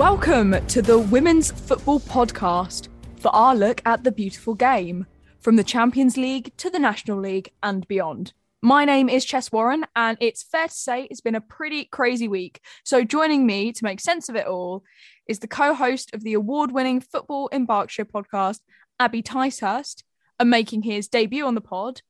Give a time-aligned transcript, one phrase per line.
[0.00, 2.88] Welcome to the Women's Football Podcast
[3.18, 5.04] for our look at the beautiful game,
[5.40, 8.32] from the Champions League to the National League and beyond.
[8.62, 12.28] My name is Chess Warren, and it's fair to say it's been a pretty crazy
[12.28, 12.62] week.
[12.82, 14.84] So, joining me to make sense of it all
[15.26, 18.60] is the co host of the award winning Football in Berkshire podcast,
[18.98, 20.04] Abi Ticehurst,
[20.38, 22.00] and making his debut on the pod,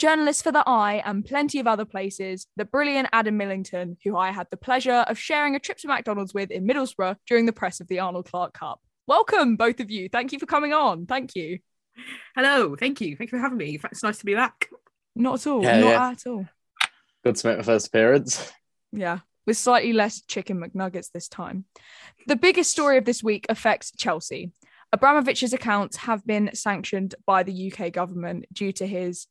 [0.00, 4.30] journalist for The i and plenty of other places, the brilliant Adam Millington, who I
[4.30, 7.80] had the pleasure of sharing a trip to McDonald's with in Middlesbrough during the press
[7.80, 8.80] of the Arnold Clark Cup.
[9.06, 10.08] Welcome, both of you.
[10.08, 11.04] Thank you for coming on.
[11.04, 11.58] Thank you.
[12.34, 13.14] Hello, thank you.
[13.14, 13.78] Thank you for having me.
[13.92, 14.70] It's nice to be back.
[15.14, 15.62] Not at all.
[15.62, 16.08] Yeah, not yeah.
[16.08, 16.46] at all.
[17.22, 18.50] Good to make my first appearance.
[18.92, 21.66] Yeah, with slightly less chicken McNuggets this time.
[22.26, 24.50] The biggest story of this week affects Chelsea.
[24.94, 29.26] Abramovich's accounts have been sanctioned by the UK government due to his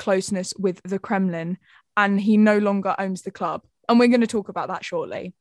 [0.00, 1.58] closeness with the Kremlin,
[1.96, 3.64] and he no longer owns the club.
[3.88, 5.34] And we're going to talk about that shortly.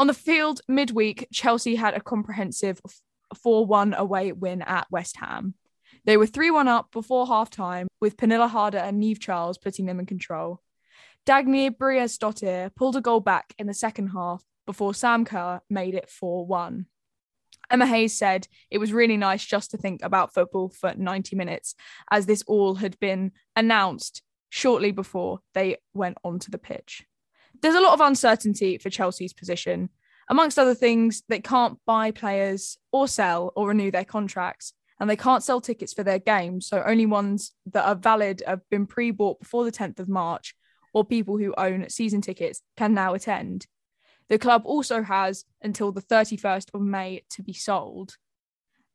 [0.00, 2.80] On the field midweek, Chelsea had a comprehensive
[3.40, 5.54] 4 1 away win at West Ham.
[6.04, 9.86] They were 3 1 up before half time, with Pernille Harder and Niamh Charles putting
[9.86, 10.60] them in control.
[11.24, 16.10] Dagny Brynjarsdottir pulled a goal back in the second half before Sam Kerr made it
[16.10, 16.86] 4 1.
[17.72, 21.74] Emma Hayes said it was really nice just to think about football for 90 minutes,
[22.10, 27.06] as this all had been announced shortly before they went onto the pitch.
[27.62, 29.88] There's a lot of uncertainty for Chelsea's position.
[30.28, 35.16] Amongst other things, they can't buy players or sell or renew their contracts, and they
[35.16, 36.66] can't sell tickets for their games.
[36.66, 40.54] So only ones that are valid have been pre bought before the 10th of March,
[40.92, 43.66] or people who own season tickets can now attend.
[44.32, 48.16] The club also has until the 31st of May to be sold.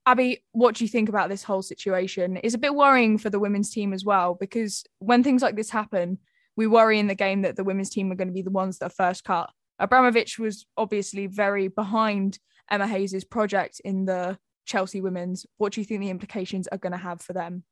[0.08, 2.40] Abi, what do you think about this whole situation?
[2.44, 5.70] It's a bit worrying for the women's team as well, because when things like this
[5.70, 6.18] happen,
[6.56, 8.80] we worry in the game that the women's team are going to be the ones
[8.80, 9.52] that are first cut.
[9.78, 15.46] Abramovich was obviously very behind Emma Hayes' project in the Chelsea women's.
[15.58, 17.64] What do you think the implications are going to have for them?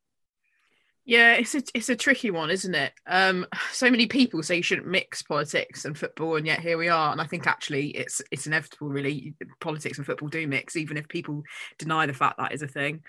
[1.08, 2.92] Yeah, it's a it's a tricky one, isn't it?
[3.06, 6.90] Um, so many people say you shouldn't mix politics and football, and yet here we
[6.90, 7.12] are.
[7.12, 9.36] And I think actually it's it's inevitable, really.
[9.62, 11.44] Politics and football do mix, even if people
[11.78, 13.04] deny the fact that is a thing.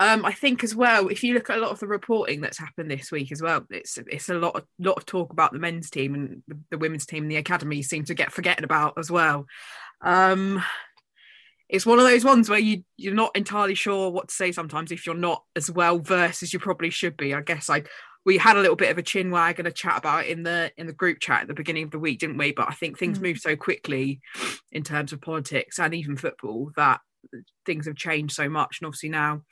[0.00, 2.58] Um, I think as well, if you look at a lot of the reporting that's
[2.58, 5.58] happened this week as well, it's it's a lot of lot of talk about the
[5.58, 8.94] men's team and the, the women's team and the academy seem to get forgotten about
[8.98, 9.46] as well.
[10.00, 10.62] Um,
[11.68, 14.92] it's one of those ones where you you're not entirely sure what to say sometimes
[14.92, 17.34] if you're not as well versed as you probably should be.
[17.34, 17.84] I guess I
[18.24, 20.42] we had a little bit of a chin wag and a chat about it in
[20.42, 22.52] the in the group chat at the beginning of the week, didn't we?
[22.52, 23.22] But I think things Mm.
[23.22, 24.20] move so quickly
[24.72, 27.00] in terms of politics and even football that
[27.66, 28.78] things have changed so much.
[28.80, 29.42] And obviously now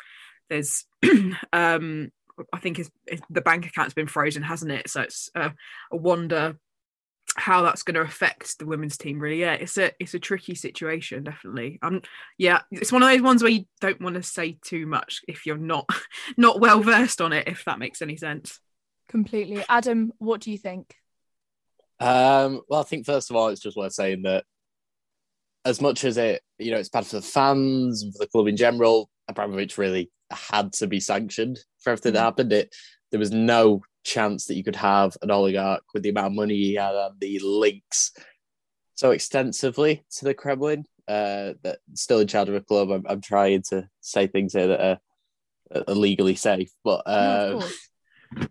[0.48, 0.84] there's
[1.52, 2.10] um
[2.52, 4.88] I think it's, it's, the bank account's been frozen, hasn't it?
[4.88, 5.50] So it's uh,
[5.90, 6.56] a wonder
[7.36, 10.54] how that's going to affect the women's team really yeah it's a it's a tricky
[10.54, 12.02] situation definitely um
[12.36, 15.46] yeah it's one of those ones where you don't want to say too much if
[15.46, 15.88] you're not
[16.36, 18.60] not well versed on it if that makes any sense
[19.08, 19.62] Completely.
[19.68, 20.94] Adam, what do you think?
[22.00, 24.44] Um, well, I think first of all, it's just worth saying that
[25.66, 28.46] as much as it, you know, it's bad for the fans and for the club
[28.46, 32.24] in general, Abramovich really had to be sanctioned for everything that Mhm.
[32.24, 32.52] happened.
[32.54, 32.74] It
[33.10, 36.56] there was no chance that you could have an oligarch with the amount of money
[36.56, 38.12] he had and the links
[38.94, 42.90] so extensively to the Kremlin uh, that still in charge of a club.
[42.90, 48.46] I'm, I'm trying to say things here that are, are legally safe, but No, uh,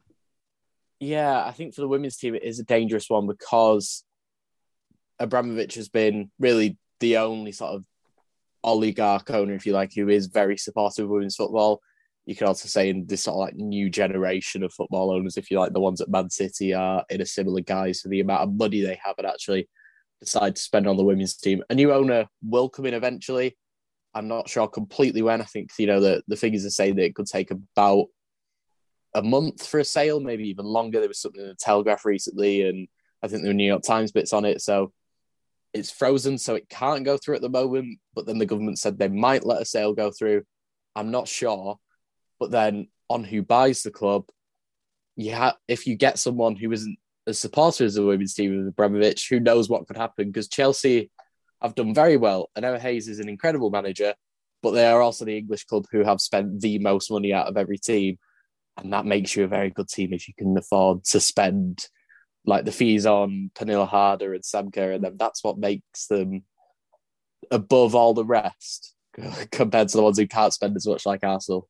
[1.00, 4.03] yeah, I think for the women's team, it is a dangerous one because
[5.19, 7.85] Abramovich has been really the only sort of
[8.63, 11.81] oligarch owner, if you like, who is very supportive of women's football.
[12.26, 15.50] You could also say in this sort of like new generation of football owners, if
[15.50, 18.44] you like, the ones at Man City are in a similar guise to the amount
[18.44, 19.68] of money they have and actually
[20.20, 21.64] decide to spend on the women's team.
[21.70, 23.58] A new owner will come in eventually.
[24.14, 25.41] I'm not sure completely when.
[25.41, 28.08] I think, you know, the, the figures are saying that it could take about
[29.16, 31.00] a month for a sale, maybe even longer.
[31.00, 32.88] There was something in the Telegraph recently, and
[33.24, 34.62] I think there were New York Times bits on it.
[34.62, 34.91] So
[35.74, 38.00] it's frozen, so it can't go through at the moment.
[38.14, 40.44] But then the government said they might let a sale go through.
[40.96, 41.78] I'm not sure.
[42.41, 44.26] But then on who buys the club,
[45.16, 46.97] you ha- if you get someone who isn't
[47.28, 50.32] a supporter as the women's team of Abramovich, who knows what could happen?
[50.32, 51.11] Because Chelsea
[51.61, 54.16] have done very well, and Emma Hayes is an incredible manager,
[54.64, 57.58] but they are also the English club who have spent the most money out of
[57.58, 58.17] every team,
[58.76, 61.85] and that makes you a very good team if you can afford to spend
[62.43, 66.41] like the fees on Pernille Harder and Sam Kerr, and then that's what makes them
[67.52, 68.96] above all the rest
[69.52, 71.67] compared to the ones who can't spend as much like Arsenal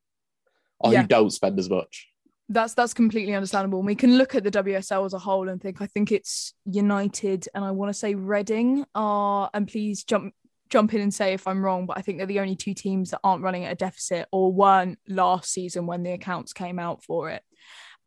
[0.84, 1.02] Oh, or Yeah.
[1.02, 2.08] who don't spend as much.
[2.50, 3.80] That's that's completely understandable.
[3.80, 6.54] And we can look at the WSL as a whole and think I think it's
[6.66, 10.34] United and I want to say Reading are and please jump
[10.70, 13.12] jump in and say if I'm wrong, but I think they're the only two teams
[13.12, 17.04] that aren't running at a deficit or weren't last season when the accounts came out
[17.04, 17.44] for it.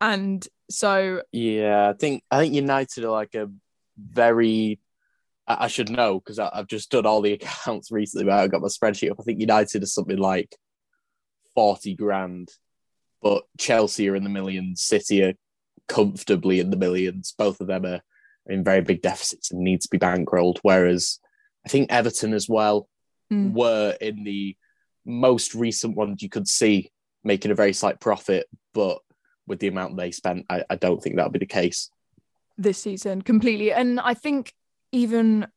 [0.01, 3.49] And so yeah, I think I think United are like a
[3.97, 4.79] very
[5.47, 8.25] I, I should know because I've just done all the accounts recently.
[8.25, 9.17] But I got my spreadsheet up.
[9.19, 10.55] I think United is something like
[11.55, 12.49] forty grand,
[13.25, 14.83] but Chelsea are in the millions.
[14.83, 15.33] City are
[15.87, 17.33] comfortably in the millions.
[17.35, 18.01] Both of them are
[18.45, 20.59] in very big deficits and need to be bankrolled.
[20.61, 21.17] Whereas
[21.65, 22.87] I think Everton as well
[23.33, 23.53] Mm.
[23.53, 24.55] were in the
[25.03, 26.91] most recent ones you could see
[27.23, 28.45] making a very slight profit,
[28.75, 28.99] but
[29.47, 31.89] with the amount they spent, I, I don't think that'll be the case.
[32.59, 33.73] this season completely.
[33.73, 34.53] And I think
[34.91, 35.47] even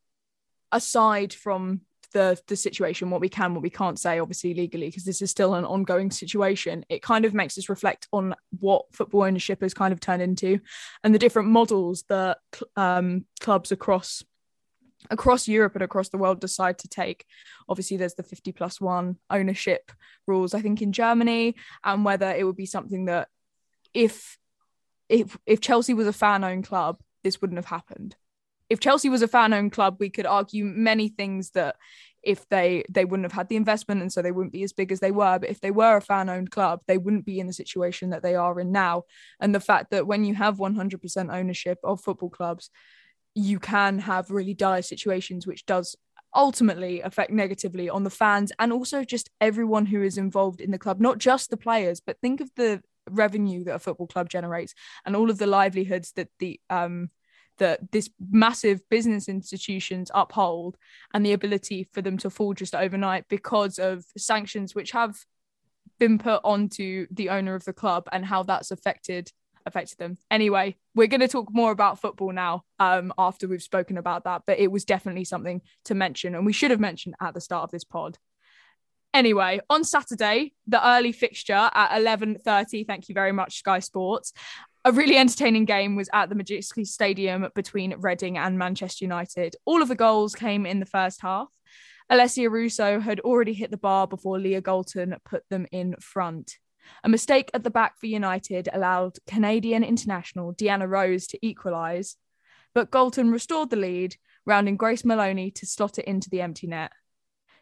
[0.71, 1.81] aside from
[2.13, 5.31] the the situation, what we can, what we can't say, obviously legally, because this is
[5.31, 9.73] still an ongoing situation, it kind of makes us reflect on what football ownership has
[9.73, 10.59] kind of turned into,
[11.03, 12.37] and the different models that
[12.75, 14.23] um, clubs across
[15.09, 17.25] across Europe and across the world decide to take.
[17.67, 19.91] Obviously, there's the 50 plus one ownership
[20.27, 23.27] rules, I think, in Germany, and whether it would be something that
[23.93, 24.37] if
[25.07, 28.15] if if Chelsea was a fan owned club, this wouldn't have happened.
[28.69, 31.75] If Chelsea was a fan owned club, we could argue many things that
[32.21, 34.91] if they they wouldn't have had the investment and so they wouldn't be as big
[34.91, 35.39] as they were.
[35.39, 38.23] But if they were a fan owned club they wouldn't be in the situation that
[38.23, 39.03] they are in now.
[39.39, 42.69] And the fact that when you have 100% ownership of football clubs
[43.35, 45.95] you can have really dire situations which does
[46.35, 50.77] ultimately affect negatively on the fans and also just everyone who is involved in the
[50.77, 54.73] club not just the players but think of the revenue that a football club generates
[55.05, 57.09] and all of the livelihoods that the um
[57.59, 60.77] that this massive business institutions uphold
[61.13, 65.15] and the ability for them to fall just overnight because of sanctions which have
[65.99, 69.31] been put onto the owner of the club and how that's affected
[69.65, 70.17] affected them.
[70.31, 74.43] Anyway, we're going to talk more about football now um, after we've spoken about that,
[74.47, 77.65] but it was definitely something to mention and we should have mentioned at the start
[77.65, 78.17] of this pod.
[79.13, 84.33] Anyway, on Saturday, the early fixture at 11:30, thank you very much Sky Sports.
[84.85, 89.57] A really entertaining game was at the Madejski Stadium between Reading and Manchester United.
[89.65, 91.49] All of the goals came in the first half.
[92.09, 96.57] Alessia Russo had already hit the bar before Leah Galton put them in front.
[97.03, 102.15] A mistake at the back for United allowed Canadian international Deanne Rose to equalise,
[102.73, 104.15] but Galton restored the lead,
[104.45, 106.93] rounding Grace Moloney to slot it into the empty net.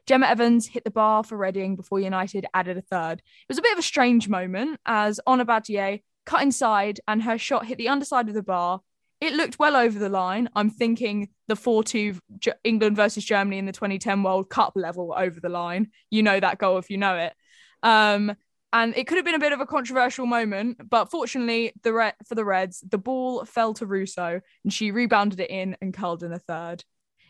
[0.06, 3.20] Gemma Evans hit the bar for Reading before United added a third.
[3.20, 7.38] It was a bit of a strange moment as Ona Batlle cut inside and her
[7.38, 8.82] shot hit the underside of the bar.
[9.20, 10.50] It looked well over the line.
[10.56, 12.20] I'm thinking the 4 2
[12.64, 15.88] England versus Germany in the 2010 World Cup level over the line.
[16.12, 17.34] You know that goal if you know it.
[17.82, 18.36] Um,
[18.74, 22.14] and it could have been a bit of a controversial moment, but fortunately the Re-
[22.28, 26.22] for the Reds, the ball fell to Russo and she rebounded it in and curled
[26.22, 26.84] in a third.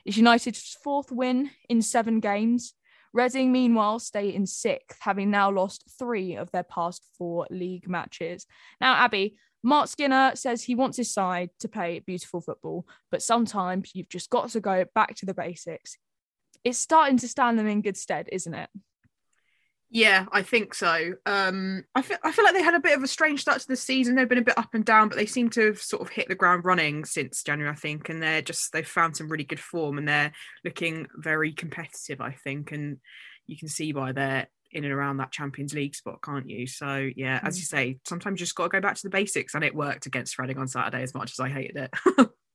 [0.03, 2.73] It's United's fourth win in seven games.
[3.17, 8.45] Reading, meanwhile, stay in sixth, having now lost three of their past four league matches.
[8.79, 13.95] Now, Abi, Marc Skinner says he wants his side to play beautiful football, but sometimes
[13.95, 15.97] you've just got to go back to the basics.
[16.63, 18.69] It's starting to stand them in good stead, isn't it?
[19.89, 21.13] Yeah, I think so.
[21.25, 23.67] Um, I feel I feel like they had a bit of a strange start to
[23.67, 24.15] the season.
[24.15, 26.27] They've been a bit up and down, but they seem to have sort of hit
[26.27, 28.09] the ground running since January, I think.
[28.09, 30.33] And they're just they've found some really good form, and they're
[30.65, 32.73] looking very competitive, I think.
[32.73, 32.97] And
[33.45, 36.67] you can see why they're in and around that Champions League spot, can't you?
[36.67, 37.59] So yeah, as Mm.
[37.59, 40.05] you say, sometimes you just got to go back to the basics, and it worked
[40.05, 41.93] against Reading on Saturday as much as I hated it.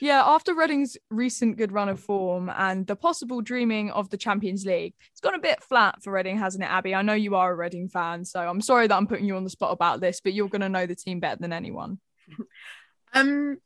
[0.00, 4.64] Yeah, after Reading's recent good run of form and the possible dreaming of the Champions
[4.66, 6.94] League, it's gone a bit flat for Reading, hasn't it, Abi?
[6.94, 9.44] I know you are a Reading fan, so I'm sorry that I'm putting you on
[9.44, 11.98] the spot about this, but you're going to know the team better than anyone.
[13.12, 13.58] Um,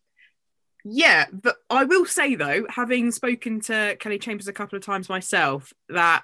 [0.85, 5.09] yeah, but I will say though, having spoken to Kelly Chambers a couple of times
[5.09, 6.23] myself, that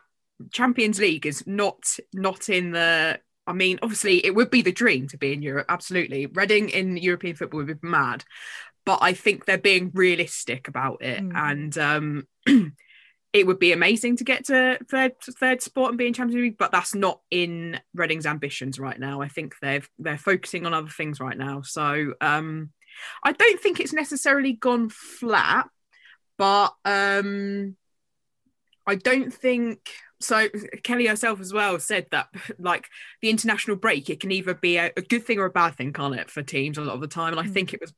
[0.52, 3.20] Champions League is not not in the.
[3.48, 5.66] I mean, obviously, it would be the dream to be in Europe.
[5.68, 8.24] Absolutely, Reading in European football would be mad,
[8.86, 11.32] but I think they're being realistic about it, Mm.
[11.36, 12.28] and um,
[13.32, 16.56] it would be amazing to get to third third spot and be in Champions League,
[16.58, 19.20] but that's not in Reading's ambitions right now.
[19.20, 21.60] I think they've they're focusing on other things right now.
[21.60, 22.70] So um,
[23.22, 25.68] I don't think it's necessarily gone flat,
[26.38, 27.76] but um,
[28.86, 29.80] I don't think
[30.20, 30.48] so.
[30.82, 32.28] Kelly herself as well said that
[32.58, 32.88] like
[33.20, 35.92] the international break, it can either be a, a good thing or a bad thing,
[35.92, 37.32] can't it, for teams a lot of the time?
[37.36, 37.52] And I Mm.
[37.52, 37.92] think it was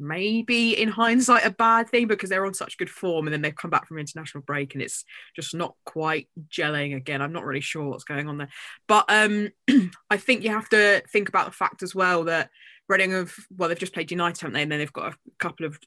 [0.00, 3.54] maybe in hindsight a bad thing because they're on such good form and then they've
[3.54, 5.04] come back from international break and it's
[5.36, 7.22] just not quite gelling again.
[7.22, 8.48] I'm not really sure what's going on there,
[8.88, 9.50] but um,
[10.10, 12.50] I think you have to think about the fact as well that
[12.90, 14.62] Reading have well, they've just played United, haven't they?
[14.62, 15.78] And then they've got a couple of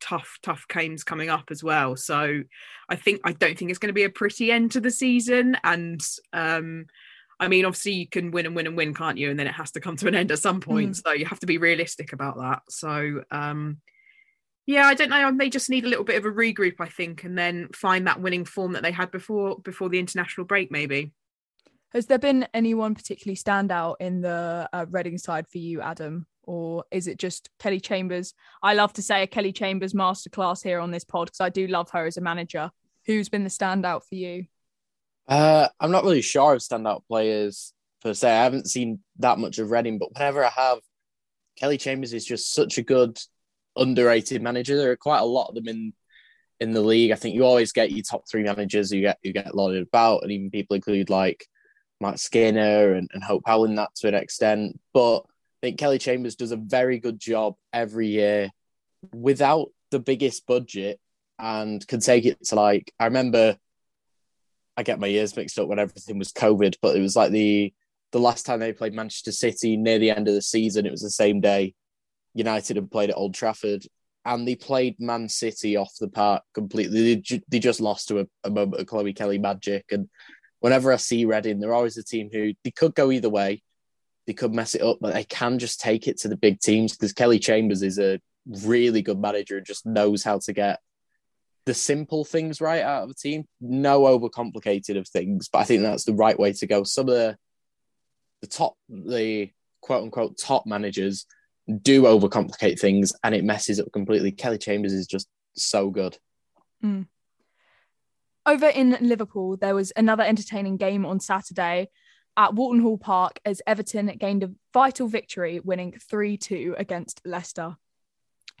[0.00, 1.96] tough, tough games coming up as well.
[1.96, 2.42] So
[2.88, 5.58] I think I don't think it's going to be a pretty end to the season.
[5.64, 6.00] And
[6.32, 6.86] um,
[7.38, 9.30] I mean, obviously you can win and win and win, can't you?
[9.30, 10.92] And then it has to come to an end at some point.
[10.92, 11.02] Mm.
[11.02, 12.62] So you have to be realistic about that.
[12.70, 13.78] So um,
[14.66, 15.32] yeah, I don't know.
[15.36, 18.20] They just need a little bit of a regroup, I think, and then find that
[18.20, 21.12] winning form that they had before before the international break, maybe.
[21.90, 26.26] Has there been anyone particularly stand out in the uh, Reading side for you, Adam?
[26.42, 28.34] Or is it just Kelly Chambers?
[28.62, 31.66] I love to say a Kelly Chambers masterclass here on this pod because I do
[31.68, 32.70] love her as a manager.
[33.06, 34.46] Who's been the standout for you?
[35.28, 38.30] Uh, I'm not really sure of standout players per se.
[38.30, 40.78] I haven't seen that much of Reading, but whenever I have,
[41.58, 43.18] Kelly Chambers is just such a good
[43.76, 44.76] underrated manager.
[44.76, 45.92] There are quite a lot of them in
[46.60, 47.10] in the league.
[47.10, 50.22] I think you always get your top three managers who get you get lauded about,
[50.22, 51.46] and even people include like
[52.00, 54.78] Matt Skinner and, and Hope Howland that to an extent.
[54.92, 58.50] But I think Kelly Chambers does a very good job every year
[59.12, 61.00] without the biggest budget
[61.38, 63.56] and can take it to like I remember
[64.76, 67.72] I get my ears mixed up when everything was COVID, but it was like the
[68.12, 71.02] the last time they played Manchester City near the end of the season, it was
[71.02, 71.74] the same day
[72.36, 73.84] United had played at Old Trafford,
[74.24, 77.14] and they played Man City off the park completely.
[77.14, 79.86] They, they just lost to a, a, moment of Chloe Kelly magic.
[79.90, 80.08] And
[80.60, 83.62] whenever I see Reading, they're always a team who they could go either way.
[84.26, 86.92] They could mess it up, but they can just take it to the big teams
[86.92, 90.80] because Kelly Chambers is a really good manager and just knows how to get
[91.66, 93.44] the simple things right out of a team.
[93.60, 96.84] No overcomplicated of things, but I think that's the right way to go.
[96.84, 97.36] Some of the
[98.40, 101.26] the top, the quote unquote top managers
[101.82, 104.30] do overcomplicate things and it messes up completely.
[104.30, 106.16] Kelly Chambers is just so good.
[106.84, 107.06] Mm.
[108.44, 111.88] Over in Liverpool, there was another entertaining game on Saturday
[112.36, 117.76] at Walton Hall Park as Everton gained a vital victory, winning 3 2 against Leicester.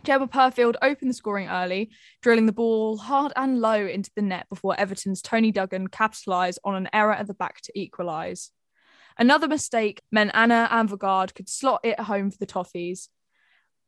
[0.04, 1.90] Jemma Purfield opened the scoring early,
[2.22, 6.74] drilling the ball hard and low into the net before Everton's Toni Duggan capitalised on
[6.74, 8.52] an error at the back to equalise.
[9.18, 13.08] Another mistake meant Anna Anvegard could slot it home for the Toffees.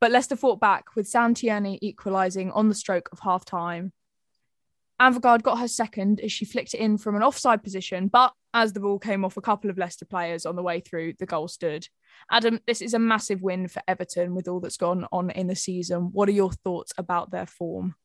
[0.01, 3.93] But Leicester fought back with Santiani equalising on the stroke of half time.
[4.99, 8.73] Anvegard got her second as she flicked it in from an offside position, but as
[8.73, 11.47] the ball came off a couple of Leicester players on the way through, the goal
[11.47, 11.87] stood.
[12.31, 15.55] Adam, this is a massive win for Everton with all that's gone on in the
[15.55, 16.09] season.
[16.11, 17.95] What are your thoughts about their form?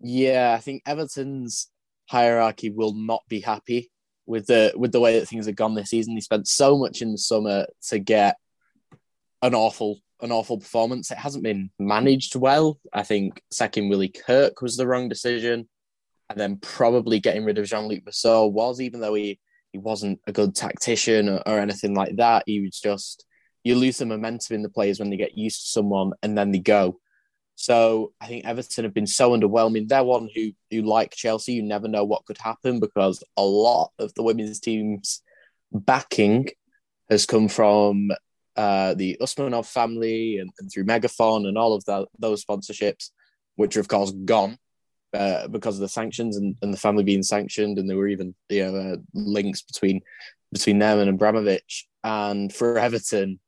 [0.00, 1.70] Yeah, I think Everton's
[2.08, 3.90] hierarchy will not be happy
[4.26, 6.14] with the with the way that things have gone this season.
[6.14, 8.36] They spent so much in the summer to get
[9.42, 11.10] an awful an awful performance.
[11.10, 12.78] It hasn't been managed well.
[12.92, 15.68] I think sacking Willie Kirk was the wrong decision,
[16.28, 19.38] and then probably getting rid of Jean Luc Vasseur was, even though he
[19.72, 22.44] he wasn't a good tactician or, or anything like that.
[22.46, 23.24] He was just
[23.62, 26.50] you lose the momentum in the players when they get used to someone and then
[26.50, 26.98] they go.
[27.56, 29.86] So I think Everton have been so underwhelming.
[29.86, 33.90] They're one who who like Chelsea, you never know what could happen because a lot
[33.98, 35.22] of the women's team's
[35.72, 36.48] backing
[37.10, 38.10] has come from
[38.56, 43.10] uh, the Usmanov family and, and, through MegaFon and all of that, those sponsorships,
[43.56, 44.58] which are of course gone
[45.12, 48.34] uh, because of the sanctions and, and, the family being sanctioned, and there were even
[48.48, 50.00] you know uh, links between
[50.52, 51.88] between them and Abramovich.
[52.02, 53.40] And for Everton,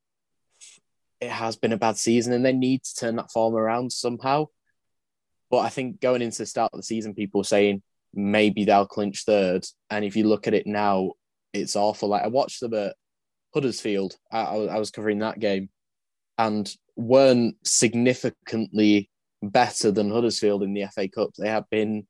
[1.20, 4.46] it has been a bad season and they need to turn that form around somehow.
[5.50, 8.86] But I think going into the start of the season, people were saying maybe they'll
[8.86, 9.64] clinch third.
[9.88, 11.12] And if you look at it now,
[11.52, 12.08] it's awful.
[12.08, 12.96] Like I watched them at
[13.54, 15.68] Huddersfield, I, I was covering that game
[16.38, 19.10] and weren't significantly
[19.42, 21.30] better than Huddersfield in the FA Cup.
[21.36, 22.06] They have been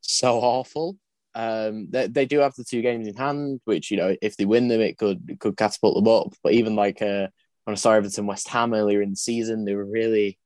[0.00, 0.96] so awful.
[1.34, 4.44] Um, they, they do have the two games in hand, which you know, if they
[4.44, 6.34] win them, it could could catapult them up.
[6.42, 7.28] But even like uh,
[7.64, 10.38] when I saw Everton West Ham earlier in the season, they were really,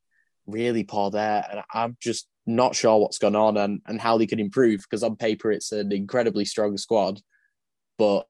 [0.47, 1.47] really poor there.
[1.51, 5.03] And I'm just not sure what's gone on and, and how they can improve because
[5.03, 7.21] on paper it's an incredibly strong squad,
[7.97, 8.27] but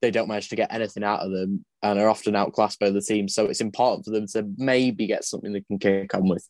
[0.00, 3.00] they don't manage to get anything out of them and are often outclassed by the
[3.00, 3.28] team.
[3.28, 6.46] So it's important for them to maybe get something they can kick on with.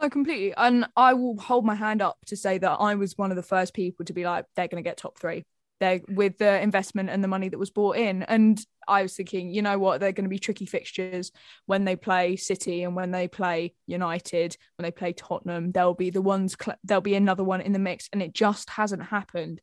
[0.00, 0.52] No, completely.
[0.56, 3.42] And I will hold my hand up to say that I was one of the
[3.42, 5.44] first people to be like, they're going to get top three
[5.80, 8.22] there with the investment and the money that was bought in.
[8.24, 11.32] And I was thinking, you know what, they're going to be tricky fixtures
[11.66, 15.72] when they play City and when they play United, when they play Tottenham.
[15.72, 19.02] There'll be the ones, there'll be another one in the mix, and it just hasn't
[19.02, 19.60] happened.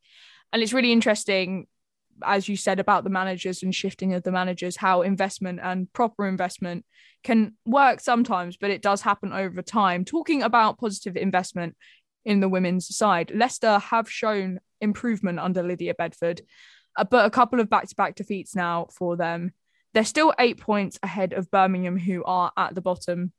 [0.54, 1.68] And it's really interesting,
[2.26, 6.28] as you said about the managers and shifting of the managers, how investment and proper
[6.28, 6.86] investment
[7.24, 10.06] can work sometimes, but it does happen over time.
[10.06, 11.76] Talking about positive investment
[12.26, 16.42] in the women's side, Leicester have shown improvement under Lydia Bedford,
[16.98, 19.54] uh, but a couple of back to back defeats now for them.
[19.94, 23.34] They're still eight points ahead of Birmingham, who are at the bottom.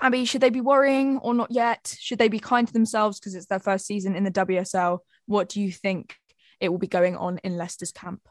[0.00, 1.96] Abi, should they be worrying or not yet?
[1.98, 4.98] Should they be kind to themselves because it's their first season in the WSL?
[5.24, 6.16] What do you think
[6.60, 8.28] it will be going on in Leicester's camp?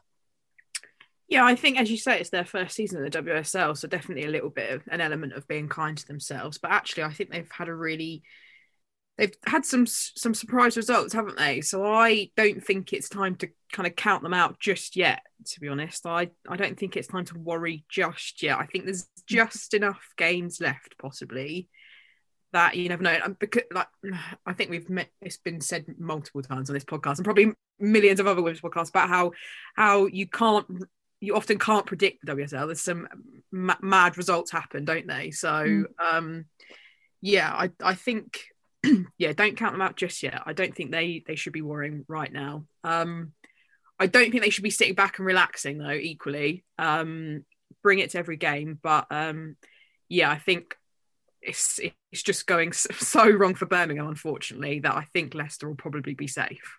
[1.28, 4.24] Yeah, I think as you say, it's their first season at the WSL, so definitely
[4.24, 6.58] a little bit of an element of being kind to themselves.
[6.58, 8.22] But actually, I think they've had a really
[9.18, 11.60] they've had some some surprise results, haven't they?
[11.62, 15.20] So I don't think it's time to kind of count them out just yet.
[15.46, 18.58] To be honest, I I don't think it's time to worry just yet.
[18.58, 21.68] I think there's just enough games left, possibly,
[22.52, 23.18] that you never know.
[23.38, 23.88] Because like
[24.46, 28.20] I think we've met, it's been said multiple times on this podcast and probably millions
[28.20, 29.32] of other women's podcasts about how
[29.74, 30.66] how you can't
[31.20, 32.66] you often can't predict the WSL.
[32.66, 33.08] There's some
[33.50, 35.30] ma- mad results happen, don't they?
[35.30, 35.84] So, mm.
[35.98, 36.44] um,
[37.20, 38.40] yeah, I I think
[39.18, 40.42] yeah, don't count them out just yet.
[40.46, 42.64] I don't think they they should be worrying right now.
[42.84, 43.32] Um,
[43.98, 45.90] I don't think they should be sitting back and relaxing though.
[45.90, 47.44] Equally, um,
[47.82, 49.56] bring it to every game, but um,
[50.08, 50.76] yeah, I think
[51.46, 51.80] it's
[52.12, 56.26] it's just going so wrong for Birmingham, unfortunately, that I think Leicester will probably be
[56.26, 56.78] safe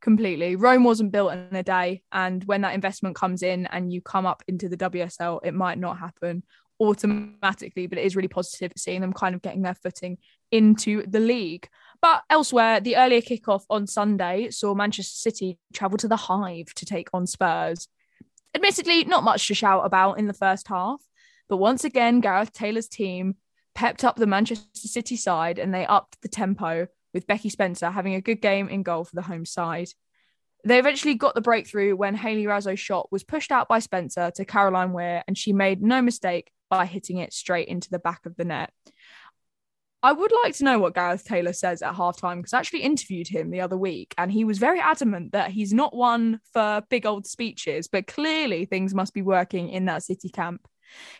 [0.00, 0.56] completely.
[0.56, 2.02] Rome wasn't built in a day.
[2.12, 5.78] And when that investment comes in and you come up into the WSL, it might
[5.78, 6.42] not happen
[6.80, 10.18] automatically, but it is really positive seeing them kind of getting their footing
[10.50, 11.68] into the league.
[12.00, 16.86] But elsewhere, the earlier kickoff on Sunday saw Manchester City travel to the Hive to
[16.86, 17.88] take on Spurs.
[18.54, 21.00] Admittedly, not much to shout about in the first half,
[21.50, 23.34] but once again, Gareth Taylor's team
[23.74, 28.14] pepped up the Manchester City side and they upped the tempo with Becky Spencer having
[28.14, 29.88] a good game in goal for the home side.
[30.64, 34.44] They eventually got the breakthrough when Hayley Raso's shot was pushed out by Spencer to
[34.44, 38.36] Caroline Weir, and she made no mistake by hitting it straight into the back of
[38.36, 38.70] the net.
[40.02, 43.28] I would like to know what Gareth Taylor says at halftime because I actually interviewed
[43.28, 47.04] him the other week and he was very adamant that he's not one for big
[47.04, 50.66] old speeches, but clearly things must be working in that City camp.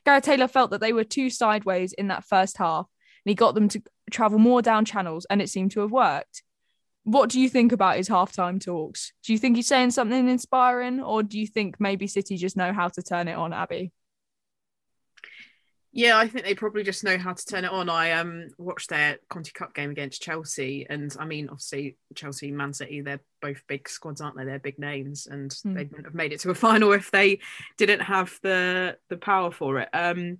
[0.04, 2.86] Gareth Taylor felt that they were too sideways in that first half
[3.24, 6.42] and he got them to travel more down channels, and it seemed to have worked.
[7.04, 9.12] What do you think about his halftime talks?
[9.24, 12.72] Do you think he's saying something inspiring, or do you think maybe City just know
[12.72, 13.92] how to turn it on, Abi?
[15.92, 17.88] Yeah, I think they probably just know how to turn it on.
[17.88, 22.56] I um watched their Conti Cup game against Chelsea, and I mean, obviously Chelsea, and
[22.56, 24.44] Man City, they're both big squads, aren't they?
[24.44, 25.74] They're big names, and mm.
[25.74, 27.40] they wouldn't have made it to a final if they
[27.76, 29.88] didn't have the the power for it.
[29.92, 30.38] Um,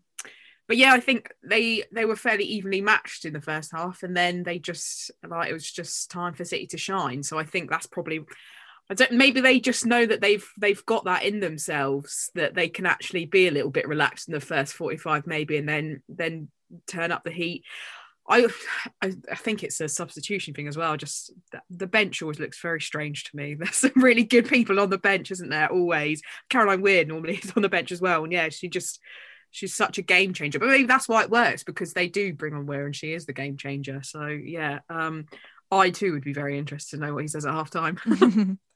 [0.69, 4.17] but yeah, I think they they were fairly evenly matched in the first half, and
[4.17, 7.25] then they just like it was just time for City to shine.
[7.25, 8.25] So I think that's probably
[8.91, 12.69] I don't maybe they just know that they've they've got that in themselves that they
[12.69, 16.49] can actually be a little bit relaxed in the first 45 maybe and then then
[16.87, 17.65] turn up the heat.
[18.29, 18.47] I,
[19.03, 20.97] I, I think it's a substitution thing as well.
[20.97, 21.33] Just
[21.69, 23.55] the bench always looks very strange to me.
[23.59, 25.71] There's some really good people on the bench, isn't there?
[25.71, 26.23] Always.
[26.49, 29.01] Caroline Weir normally is on the bench as well, and yeah, she just
[29.51, 30.59] she's such a game changer.
[30.59, 33.27] But maybe that's why it works because they do bring on Weir and she is
[33.27, 34.03] the game changer.
[34.03, 35.27] So yeah, um,
[35.71, 38.59] I too would be very interested to know what he says at halftime.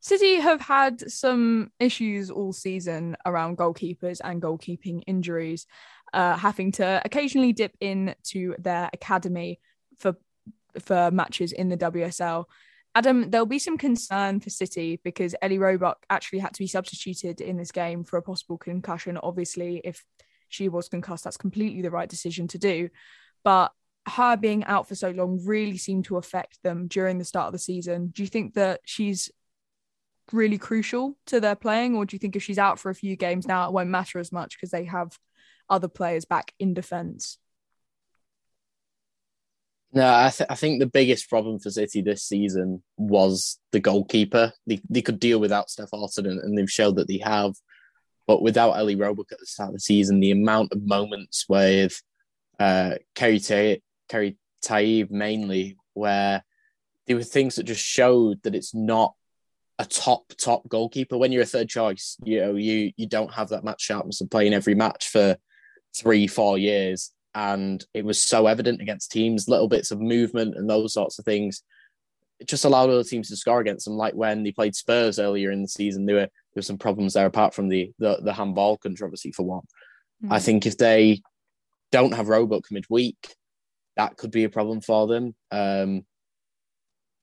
[0.00, 5.66] City have had some issues all season around goalkeepers and goalkeeping injuries,
[6.12, 9.60] uh, having to occasionally dip in to their academy
[9.98, 10.14] for
[10.78, 12.44] for matches in the WSL.
[12.94, 17.40] Adam, there'll be some concern for City because Ellie Roebuck actually had to be substituted
[17.40, 19.18] in this game for a possible concussion.
[19.22, 20.04] Obviously, if
[20.48, 22.88] she was concussed, that's completely the right decision to do.
[23.44, 23.72] But
[24.08, 27.52] her being out for so long really seemed to affect them during the start of
[27.52, 28.08] the season.
[28.08, 29.30] Do you think that she's
[30.32, 33.16] really crucial to their playing, or do you think if she's out for a few
[33.16, 35.18] games now, it won't matter as much because they have
[35.68, 37.38] other players back in defence?
[39.92, 44.52] No, I, th- I think the biggest problem for City this season was the goalkeeper.
[44.66, 47.54] They, they could deal without Steph Arthur, and, and they've showed that they have.
[48.26, 52.02] But without Ellie Roebuck at the start of the season, the amount of moments with
[52.60, 56.44] uh, Kerry, Ta- Kerry Taieb mainly, where
[57.06, 59.14] there were things that just showed that it's not
[59.78, 61.16] a top top goalkeeper.
[61.16, 64.30] When you're a third choice, you know you you don't have that match sharpness of
[64.30, 65.36] playing every match for
[65.96, 70.68] three four years and it was so evident against teams, little bits of movement and
[70.68, 71.62] those sorts of things.
[72.40, 73.94] It just allowed other teams to score against them.
[73.94, 77.14] Like when they played Spurs earlier in the season, there were there were some problems
[77.14, 79.62] there apart from the the, the handball controversy for one.
[80.24, 80.32] Mm.
[80.32, 81.22] I think if they
[81.92, 83.36] don't have Roebuck midweek,
[83.96, 85.34] that could be a problem for them.
[85.50, 86.04] Um,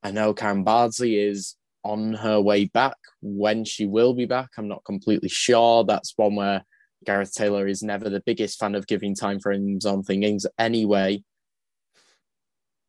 [0.03, 2.97] I know Karen Bardsley is on her way back.
[3.21, 5.85] When she will be back, I'm not completely sure.
[5.85, 6.65] That's one where
[7.05, 11.23] Gareth Taylor is never the biggest fan of giving time frames on things anyway.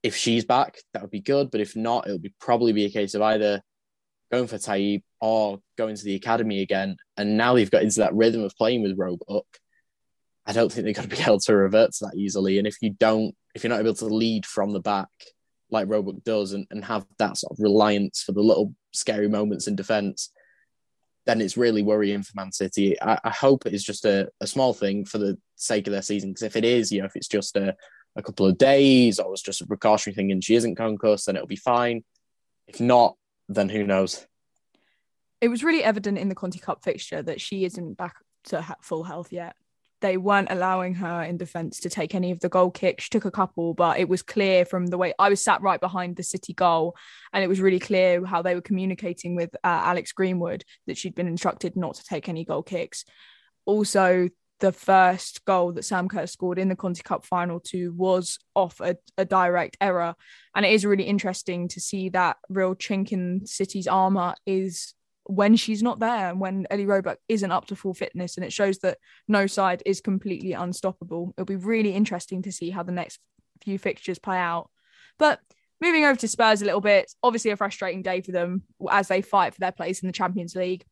[0.02, 1.50] If she's back, that would be good.
[1.50, 3.60] But if not, it'll be probably be a case of either
[4.32, 6.96] going for Taieb or going to the academy again.
[7.16, 9.46] And now they've got into that rhythm of playing with Roebuck.
[10.46, 12.58] I don't think they're going to be able to revert to that easily.
[12.58, 15.08] And if you don't, if you're not able to lead from the back
[15.70, 19.66] like Roebuck does and, and have that sort of reliance for the little scary moments
[19.66, 20.30] in defence,
[21.26, 23.00] then it's really worrying for Man City.
[23.02, 26.30] I, I hope it's just a, a, small thing for the sake of their season.
[26.30, 27.74] Because if it is, you know, if it's just a,
[28.14, 31.34] a couple of days or it's just a precautionary thing and she isn't concussed, then
[31.34, 32.04] it'll be fine.
[32.68, 33.16] If not,
[33.48, 34.24] then who knows?
[35.40, 39.02] It was really evident in the Conti Cup fixture that she isn't back to full
[39.02, 39.56] health yet
[40.00, 43.04] they weren't allowing her in defence to take any of the goal kicks.
[43.04, 45.80] She took a couple, but it was clear from the way I was sat right
[45.80, 46.96] behind the City goal,
[47.32, 51.14] and it was really clear how they were communicating with uh, Alex Greenwood that she'd
[51.14, 53.04] been instructed not to take any goal kicks.
[53.64, 54.28] Also,
[54.60, 58.80] the first goal that Sam Kerr scored in the Conti Cup final too was off
[58.80, 60.14] a, a, direct error.
[60.54, 64.94] And it is really interesting to see that real chink in City's armour is
[65.28, 68.36] when she's not there and when Ellie Roebuck isn't up to full fitness.
[68.36, 71.34] And it shows that no side is completely unstoppable.
[71.36, 73.18] It'll be really interesting to see how the next
[73.62, 74.70] few fixtures play out.
[75.18, 75.40] But
[75.80, 79.22] moving over to Spurs a little bit, obviously a frustrating day for them as they
[79.22, 80.84] fight for their place in the Champions League.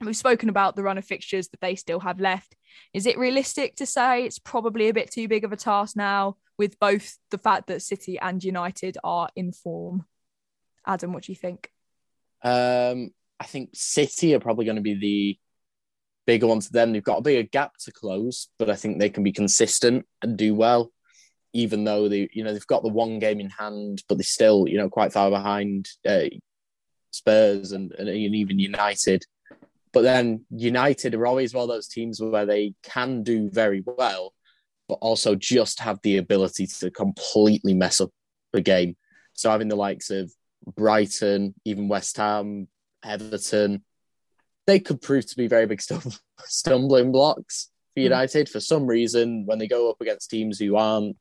[0.00, 2.54] We've spoken about the run of fixtures that they still have left.
[2.92, 6.36] Is it realistic to say it's probably a bit too big of a task now
[6.58, 10.04] with both the fact that City and United are in form?
[10.86, 11.70] Adam, what do you think?
[12.42, 15.38] Um, I think City are probably going to be the
[16.26, 16.92] bigger one to them.
[16.92, 20.36] They've got a bigger gap to close, but I think they can be consistent and
[20.36, 20.90] do well,
[21.52, 24.66] even though they, you know, they've got the one game in hand, but they're still,
[24.68, 26.24] you know, quite far behind uh,
[27.10, 29.24] Spurs and, and even United.
[29.92, 34.34] But then United are always one of those teams where they can do very well,
[34.88, 38.10] but also just have the ability to completely mess up
[38.52, 38.96] the game.
[39.32, 40.32] So having the likes of
[40.74, 42.68] Brighton, even West Ham,
[43.06, 43.84] Everton,
[44.66, 45.80] they could prove to be very big
[46.44, 48.04] stumbling blocks for hmm.
[48.04, 48.46] United.
[48.46, 48.52] Mm.
[48.52, 51.16] For some reason, when they go up against teams who aren't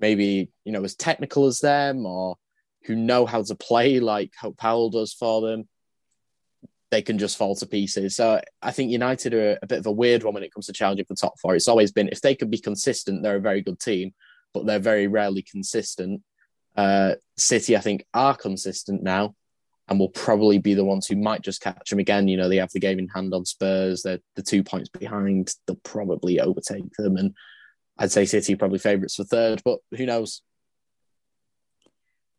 [0.00, 2.36] maybe you know as technical as them or
[2.84, 5.68] who know how to play like how Powell does for them,
[6.90, 8.14] they can just fall to pieces.
[8.14, 10.72] So I think United are a bit of a weird one when it comes to
[10.72, 11.54] challenging for top four.
[11.54, 14.12] It's always been if they could be consistent, they're a very good team,
[14.52, 16.22] but they're very rarely consistent.
[16.76, 19.34] Uh, City, I think, are consistent now
[19.88, 22.26] and will probably be the ones who might just catch them again.
[22.26, 24.02] You know, they have the game in hand on Spurs.
[24.02, 25.54] They're the two points behind.
[25.66, 27.16] They'll probably overtake them.
[27.16, 27.34] And
[27.98, 30.42] I'd say City probably favourites for third, but who knows?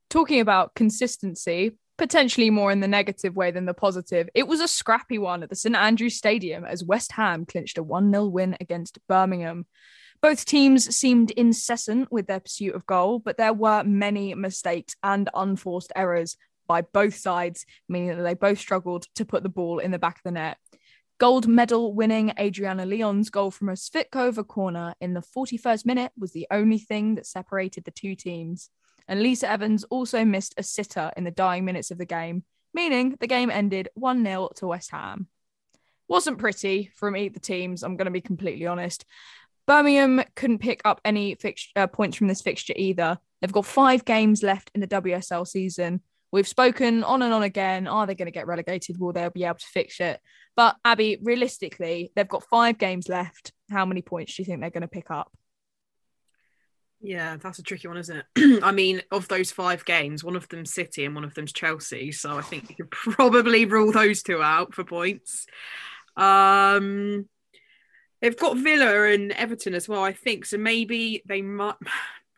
[0.10, 4.68] Talking about consistency, potentially more in the negative way than the positive, it was a
[4.68, 8.58] scrappy one at the St Andrews Stadium as West Ham clinched a 1 0 win
[8.60, 9.66] against Birmingham.
[10.22, 15.30] Both teams seemed incessant with their pursuit of goal, but there were many mistakes and
[15.36, 19.92] unforced errors by both sides, meaning that they both struggled to put the ball in
[19.92, 20.58] the back of the net.
[21.18, 26.34] Gold medal winning Adriana Leon's goal from a Svitkova corner in the 41st minute was
[26.34, 28.70] the only thing that separated the two teams.
[29.08, 33.16] And Lisa Evans also missed a sitter in the dying minutes of the game, meaning
[33.20, 35.28] the game ended 1 0 to West Ham.
[36.08, 39.06] Wasn't pretty from either teams, I'm going to be completely honest.
[39.68, 41.38] Birmingham couldn't pick up any
[41.76, 43.18] uh, points from this fixture either.
[43.42, 47.88] They've got five games left in the WSL season, We've spoken on and on again.
[47.88, 49.00] Are they going to get relegated?
[49.00, 50.20] Will they be able to fix it?
[50.56, 53.52] But Abi, realistically, they've got five games left.
[53.70, 55.32] How many points do you think they're going to pick up?
[57.02, 58.64] Yeah, that's a tricky one, isn't it?
[58.64, 62.12] I mean, of those five games, one of them's City and one of them's Chelsea.
[62.12, 65.46] So I think you could probably rule those two out for points.
[66.16, 67.28] Um,
[68.22, 70.46] they've got Villa and Everton as well, I think.
[70.46, 71.76] So maybe they might.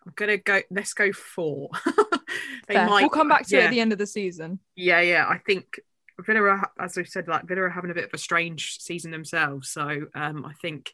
[0.07, 0.61] I'm gonna go.
[0.71, 1.69] Let's go four.
[2.67, 2.87] they Fair.
[2.87, 3.01] might.
[3.01, 3.63] We'll come back to yeah.
[3.63, 4.59] it at the end of the season.
[4.75, 5.27] Yeah, yeah.
[5.27, 5.79] I think
[6.25, 9.69] Villa, as we said, like Villa are having a bit of a strange season themselves.
[9.69, 10.93] So um, I think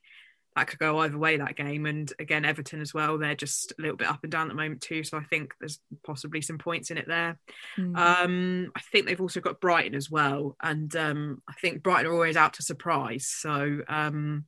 [0.55, 1.85] that could go either way that game.
[1.85, 3.17] And again, Everton as well.
[3.17, 5.03] They're just a little bit up and down at the moment too.
[5.03, 7.39] So I think there's possibly some points in it there.
[7.77, 7.97] Mm.
[7.97, 12.13] Um, I think they've also got Brighton as well, and um, I think Brighton are
[12.13, 13.27] always out to surprise.
[13.27, 14.45] So um,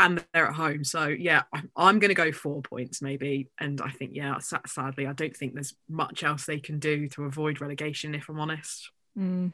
[0.00, 0.84] and they're at home.
[0.84, 1.42] So yeah,
[1.76, 3.48] I'm going to go four points maybe.
[3.58, 7.24] And I think yeah, sadly, I don't think there's much else they can do to
[7.24, 8.14] avoid relegation.
[8.14, 8.90] If I'm honest.
[9.18, 9.52] Mm.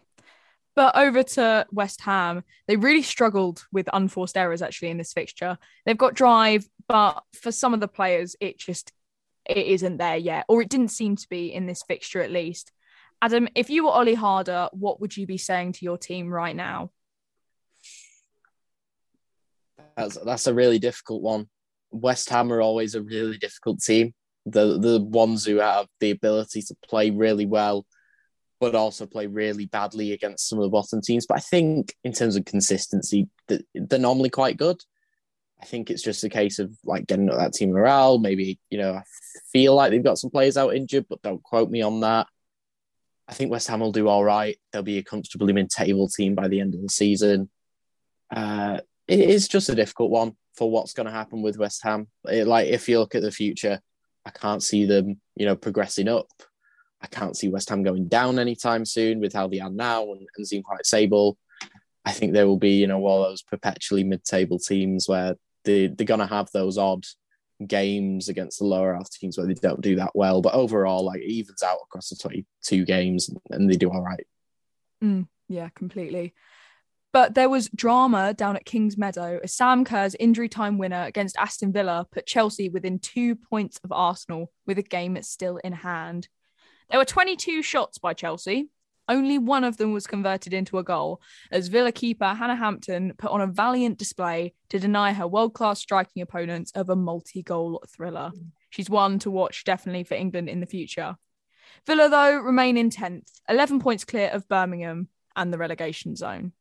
[0.76, 5.59] But over to West Ham, they really struggled with unforced errors actually in this fixture.
[5.85, 8.92] They've got drive, but for some of the players, it just
[9.46, 12.72] it isn't there yet, or it didn't seem to be in this fixture at least.
[13.22, 16.57] Adam, if you were Olli Harder, what would you be saying to your team right
[16.57, 16.90] now?
[20.00, 21.48] That's that's a really difficult one.
[21.90, 24.14] West Ham are always a really difficult team.
[24.46, 27.84] The the ones who have the ability to play really well,
[28.60, 31.26] but also play really badly against some of the bottom teams.
[31.26, 34.80] But I think in terms of consistency, they're normally quite good.
[35.60, 38.18] I think it's just a case of like getting up that team morale.
[38.18, 39.02] Maybe, you know, I
[39.52, 42.26] feel like they've got some players out injured, but don't quote me on that.
[43.28, 44.56] I think West Ham will do all right.
[44.72, 47.50] They'll be a comfortably mid-table team by the end of the season.
[48.34, 48.80] Uh,
[49.11, 52.07] it is just a difficult one for what's going to happen with West Ham.
[52.25, 53.81] It, like if you look at the future,
[54.25, 56.29] I can't see them, you know, progressing up.
[57.03, 60.27] I can't see West Ham going down anytime soon with how they are now and,
[60.37, 61.38] and seem quite stable.
[62.05, 65.88] I think there will be, you know, one of those perpetually mid-table teams where they,
[65.88, 67.05] they're going to have those odd
[67.66, 70.40] games against the lower half teams where they don't do that well.
[70.40, 74.27] But overall, like it evens out across the 22 games and they do all right.
[75.03, 76.35] Mm, yeah, completely.
[77.12, 81.37] But there was drama down at Kings Meadow as Sam Kerr's injury time winner against
[81.37, 86.29] Aston Villa put Chelsea within two points of Arsenal with a game still in hand.
[86.88, 88.68] There were 22 shots by Chelsea,
[89.11, 91.20] only one of them was converted into a goal,
[91.51, 95.81] as Villa keeper Hannah Hampton put on a valiant display to deny her world class
[95.81, 98.31] striking opponents of a multi goal thriller.
[98.70, 101.16] She's one to watch definitely for England in the future.
[101.88, 106.53] Villa, though, remain in 10th, 11 points clear of Birmingham and the relegation zone.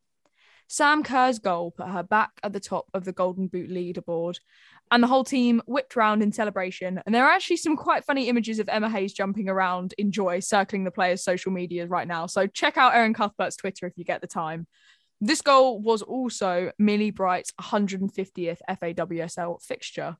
[0.71, 4.39] Sam Kerr's goal put her back at the top of the Golden Boot leaderboard,
[4.91, 7.01] and the whole team whipped round in celebration.
[7.05, 10.41] And there are actually some quite funny images of Emma Hayes jumping around in joy,
[10.41, 12.27] circling the players' social media right now.
[12.27, 14.67] So check out Erin Cuthbert's Twitter if you get the time.
[15.19, 20.17] This goal was also Millie Bright's 150th FAWSL fixture.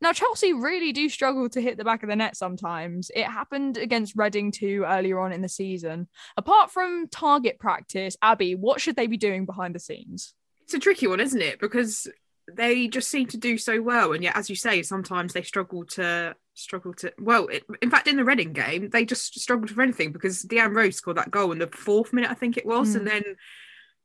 [0.00, 3.10] Now, Chelsea really do struggle to hit the back of the net sometimes.
[3.14, 6.08] It happened against Reading too earlier on in the season.
[6.36, 10.34] Apart from target practice, Abi, what should they be doing behind the scenes?
[10.62, 11.60] It's a tricky one, isn't it?
[11.60, 12.08] Because
[12.52, 15.84] they just seem to do so well and yet as you say sometimes they struggle
[15.84, 19.82] to struggle to well it, in fact in the Reading game they just struggled for
[19.82, 22.90] anything because Deanne Rose scored that goal in the fourth minute I think it was
[22.90, 22.96] mm.
[22.96, 23.22] and then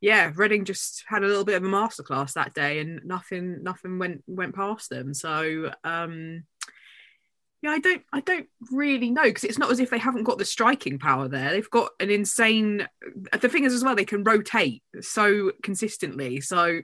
[0.02, 4.00] yeah Reading just had a little bit of a masterclass that day and nothing nothing
[4.00, 6.44] went went past them so um
[7.62, 10.38] yeah, I don't, I don't really know because it's not as if they haven't got
[10.38, 11.52] the striking power there.
[11.52, 12.88] They've got an insane.
[13.38, 16.40] The thing is, as well, they can rotate so consistently.
[16.40, 16.80] So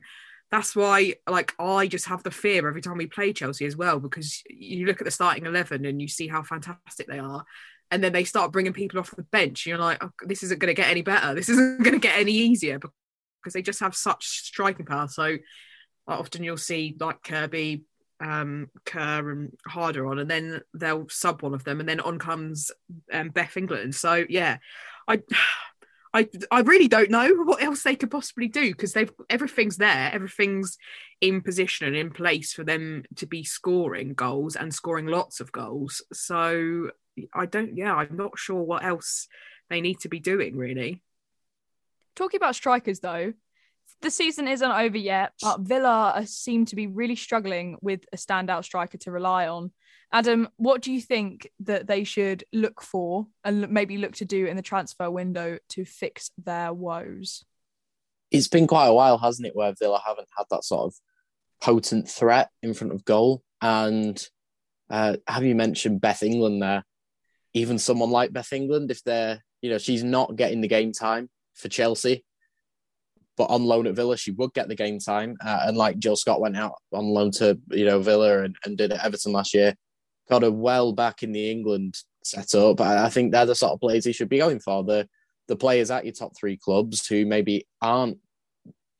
[0.51, 3.99] that's why like I just have the fear every time we play Chelsea as well
[3.99, 7.43] because you look at the starting 11 and you see how fantastic they are
[7.91, 10.73] and then they start bringing people off the bench you're like oh, this isn't going
[10.73, 12.79] to get any better this isn't going to get any easier
[13.45, 15.37] because they just have such striking power so
[16.07, 17.83] often you'll see like Kirby
[18.19, 22.17] um Kerr and Harder on and then they'll sub one of them and then on
[22.17, 22.71] comes
[23.11, 24.57] um, Beth England so yeah
[25.07, 25.21] I
[26.13, 30.09] I I really don't know what else they could possibly do because they've everything's there,
[30.13, 30.77] everything's
[31.19, 35.51] in position and in place for them to be scoring goals and scoring lots of
[35.51, 36.01] goals.
[36.13, 36.91] So
[37.33, 39.27] I don't, yeah, I'm not sure what else
[39.69, 41.01] they need to be doing really.
[42.15, 43.33] Talking about strikers though,
[44.01, 48.63] the season isn't over yet, but Villa seem to be really struggling with a standout
[48.63, 49.71] striker to rely on.
[50.11, 54.45] Adam, what do you think that they should look for and maybe look to do
[54.45, 57.43] in the transfer window to fix their woes?
[58.31, 60.95] It's been quite a while, hasn't it, where Villa haven't had that sort of
[61.61, 63.43] potent threat in front of goal.
[63.61, 64.21] And
[64.89, 66.85] uh, have you mentioned Beth England there?
[67.53, 71.29] Even someone like Beth England, if they're, you know, she's not getting the game time
[71.55, 72.23] for Chelsea,
[73.37, 75.37] but on loan at Villa, she would get the game time.
[75.43, 78.77] Uh, and like Jill Scott went out on loan to, you know, Villa and, and
[78.77, 79.75] did at Everton last year
[80.29, 82.81] got her well back in the England setup.
[82.81, 84.83] I think they're the sort of players he should be going for.
[84.83, 85.07] The
[85.47, 88.17] the players at your top three clubs who maybe aren't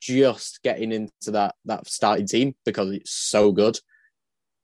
[0.00, 3.78] just getting into that that starting team because it's so good.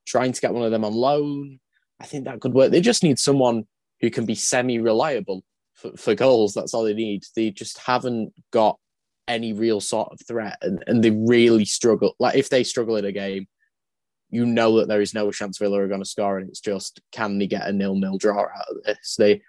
[0.07, 1.61] Trying to get one of them on loan,
[2.01, 2.71] I think that could work.
[2.71, 3.67] They just need someone
[4.01, 5.45] who can be semi-reliable
[5.83, 6.55] for, for goals.
[6.55, 7.25] That's all they need.
[7.35, 8.79] They just haven't got
[9.29, 12.15] any real sort of threat, and, and they really struggle.
[12.19, 13.47] Like if they struggle in a game,
[14.31, 17.01] you know that there is no chance Villa are going to score, and it's just
[17.11, 19.17] can they get a nil-nil draw out of this?
[19.19, 19.43] They,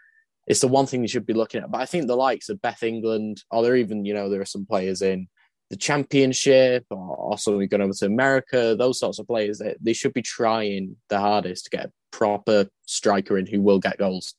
[0.48, 1.72] it's the one thing they should be looking at.
[1.72, 4.46] But I think the likes of Beth England, or there even you know there are
[4.46, 5.28] some players in
[5.70, 8.76] the Championship, or also going over to America.
[8.78, 12.68] Those sorts of players, they, they should be trying the hardest to get a proper
[12.86, 14.36] striker in who will get goals.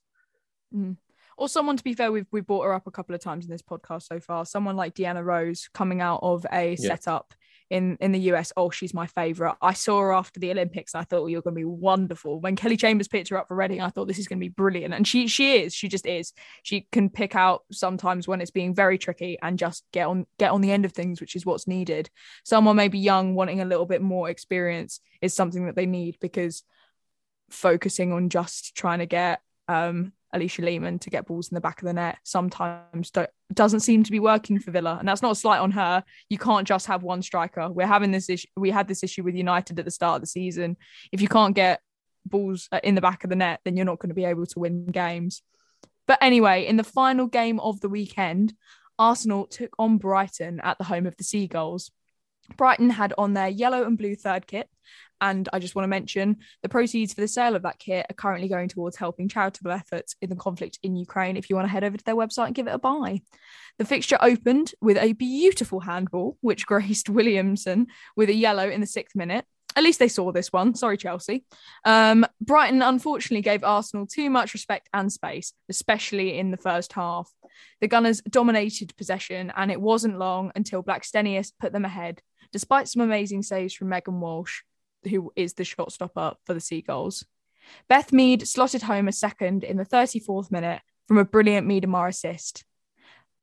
[0.74, 0.96] Mm
[1.37, 3.51] or someone to be fair we've we've brought her up a couple of times in
[3.51, 6.88] this podcast so far someone like Deanne Rose coming out of a yeah.
[6.88, 7.35] setup
[7.70, 8.53] in in the US.
[8.57, 9.57] Oh, she's my favorite.
[9.62, 12.40] I saw her after the Olympics and I thought, well, you're going to be wonderful.
[12.40, 14.51] When Kelly Chambers picked her up for Reading, I thought this is going to be
[14.51, 14.94] brilliant.
[14.94, 15.75] And she she is.
[15.75, 16.33] She just is.
[16.62, 20.51] She can pick out sometimes when it's being very tricky and just get on get
[20.51, 22.11] on the end of things, which is what's needed.
[22.44, 26.62] Someone maybe young wanting a little bit more experience is something that they need because
[27.51, 31.81] focusing on just trying to get um Alisha Lehmann to get balls in the back
[31.81, 33.12] of the net sometimes
[33.53, 34.97] doesn't seem to be working for Villa.
[34.99, 36.05] And that's not a slight on her.
[36.29, 37.70] You can't just have one striker.
[37.70, 38.49] We're having this issue.
[38.57, 40.77] We had this issue with United at the start of the season.
[41.12, 41.81] If you can't get
[42.27, 44.47] balls uh, in the back of the net, then you're not going to be able
[44.47, 45.42] to win games.
[46.07, 48.55] But anyway, in the final game of the weekend,
[48.99, 51.90] Arsenal took on Brighton at the home of the Seagulls.
[52.57, 54.68] Brighton had on their yellow and blue third kit.
[55.25, 58.15] And I just want to mention the proceeds for the sale of that kit are
[58.15, 61.39] currently going towards helping charitable efforts in the conflict in Ukraine.
[61.39, 63.23] If you want to head over to their website and give it a buy,
[63.79, 68.87] the fixture opened with a beautiful handball, which graced Williamson with a yellow in the
[68.87, 69.47] sixth minute.
[69.77, 70.75] At least they saw this one.
[70.75, 71.47] Sorry, Chelsea.
[71.87, 77.33] Um, Brighton unfortunately gave Arsenal too much respect and space, especially in the first half.
[77.81, 82.21] The Gunners dominated possession, and it wasn't long until Blackstenius put them ahead,
[82.53, 84.61] despite some amazing saves from Megan Walsh,
[85.07, 87.25] who is the shot stopper for the Seagulls.
[87.88, 92.64] Beth Mead slotted home a second in the 34th minute from a brilliant Miedema assist.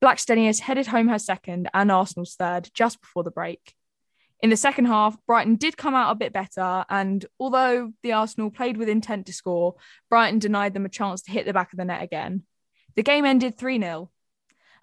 [0.02, 3.76] Blackstenius headed home her second and Arsenal's third just before the break.
[4.42, 8.50] In the second half, Brighton did come out a bit better, and although the Arsenal
[8.50, 9.76] played with intent to score,
[10.10, 12.44] Brighton denied them a chance to hit the back of the net again.
[12.96, 14.10] The game ended 3 0.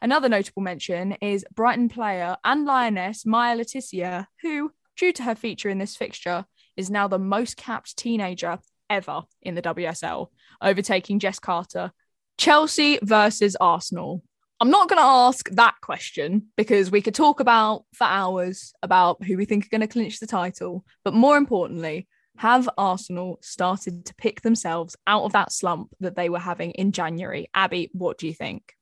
[0.01, 5.35] Another notable mention is Brighton player and lioness Maya Le Tissier, who, due to her
[5.35, 6.45] feature in this fixture,
[6.79, 10.29] is now the most capped teenager ever in the WSL,
[10.63, 11.93] overtaking Jess Carter.
[12.39, 14.23] Chelsea versus Arsenal.
[14.61, 19.23] I'm not going to ask that question because we could talk about for hours about
[19.25, 20.85] who we think are going to clinch the title.
[21.05, 26.29] But more importantly, have Arsenal started to pick themselves out of that slump that they
[26.29, 27.49] were having in January?
[27.55, 28.75] Abi, what do you think?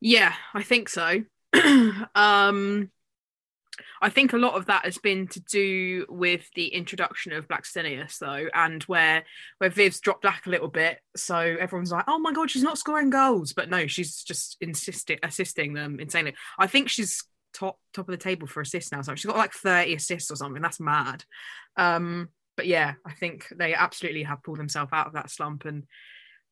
[0.00, 1.22] Yeah, I think so.
[2.14, 2.90] um,
[4.02, 8.18] I think a lot of that has been to do with the introduction of Blackstenius,
[8.18, 9.22] though, and where
[9.58, 10.98] where Viv's dropped back a little bit.
[11.14, 15.20] So everyone's like, "Oh my god, she's not scoring goals," but no, she's just insisting
[15.22, 16.34] assisting them insanely.
[16.58, 17.22] I think she's
[17.54, 19.02] top top of the table for assists now.
[19.02, 20.62] So she's got like thirty assists or something.
[20.62, 21.24] That's mad.
[21.76, 25.84] Um, but yeah, I think they absolutely have pulled themselves out of that slump, and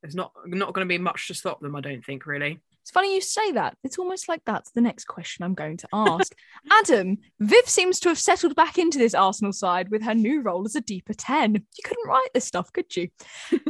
[0.03, 1.75] there's not not going to be much to stop them.
[1.75, 2.61] I don't think really.
[2.83, 3.77] It's funny you say that.
[3.85, 6.35] It's almost like that's the next question I'm going to ask.
[6.71, 10.65] Adam, Viv seems to have settled back into this Arsenal side with her new role
[10.65, 11.55] as a deeper 10.
[11.55, 13.09] You couldn't write this stuff, could you?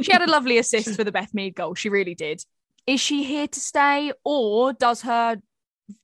[0.01, 1.75] She had a lovely assist for the Beth Mead goal.
[1.75, 2.43] She really did.
[2.87, 5.39] Is she here to stay, or does her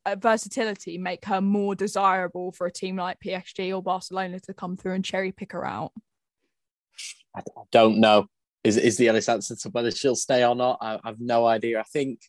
[0.05, 4.77] uh, versatility make her more desirable for a team like PSG or Barcelona to come
[4.77, 5.91] through and cherry pick her out?
[7.35, 7.41] I
[7.71, 8.27] don't know.
[8.63, 10.79] Is is the honest answer to whether she'll stay or not?
[10.81, 11.79] I, I've no idea.
[11.79, 12.19] I think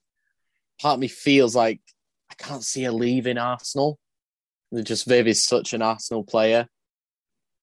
[0.81, 1.81] part of me feels like
[2.31, 3.99] I can't see her leaving Arsenal.
[4.83, 6.69] Just Viv is such an Arsenal player,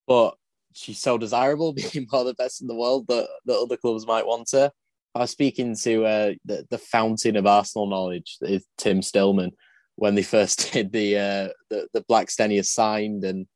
[0.08, 0.36] but
[0.74, 4.08] she's so desirable, being one of the best in the world that, that other clubs
[4.08, 4.72] might want her.
[5.14, 9.52] I was speaking to uh, the, the fountain of Arsenal knowledge, is Tim Stillman,
[9.96, 13.48] when they first did the uh, the, the Blackstenius signed and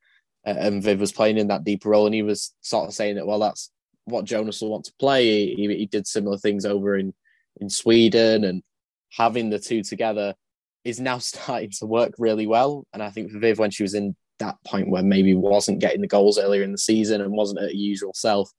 [0.47, 3.15] uh, and Viv was playing in that deeper role, and he was sort of saying
[3.15, 3.71] that well, that's
[4.05, 5.53] what Jonas will want to play.
[5.53, 7.13] He, he did similar things over in
[7.59, 8.63] in Sweden, and
[9.11, 10.35] having the two together
[10.83, 12.85] is now starting to work really well.
[12.93, 16.01] And I think for Viv, when she was in that point where maybe wasn't getting
[16.01, 18.49] the goals earlier in the season and wasn't her usual self,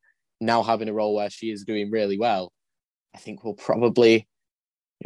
[0.41, 2.53] now having a role where she is doing really well,
[3.15, 4.29] I think will probably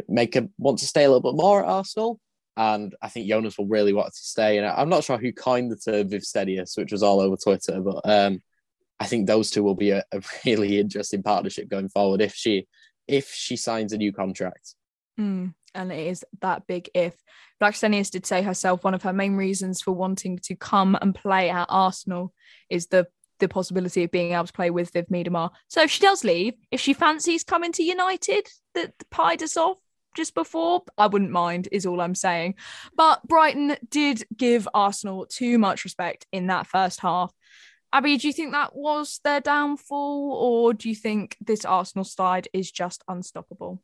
[0.07, 2.19] make her want to stay a little bit more at Arsenal.
[2.57, 4.57] And I think Jonas will really want to stay.
[4.57, 7.81] And I'm not sure who coined the term Viv Vivstenius, which was all over Twitter,
[7.81, 8.39] but um,
[8.99, 12.67] I think those two will be a, a really interesting partnership going forward if she
[13.07, 14.73] if she signs a new contract.
[15.19, 17.15] Mm, and it is that big if.
[17.61, 21.49] Blackstenius did say herself one of her main reasons for wanting to come and play
[21.49, 22.33] at Arsenal
[22.69, 23.07] is the
[23.39, 25.49] the possibility of being able to play with Viv Miedema.
[25.67, 29.77] So if she does leave, if she fancies coming to United, that pied us off
[30.15, 32.55] just before, I wouldn't mind, is all I'm saying.
[32.95, 37.33] But Brighton did give Arsenal too much respect in that first half.
[37.91, 42.47] Abi, do you think that was their downfall, or do you think this Arsenal side
[42.53, 43.81] is just unstoppable?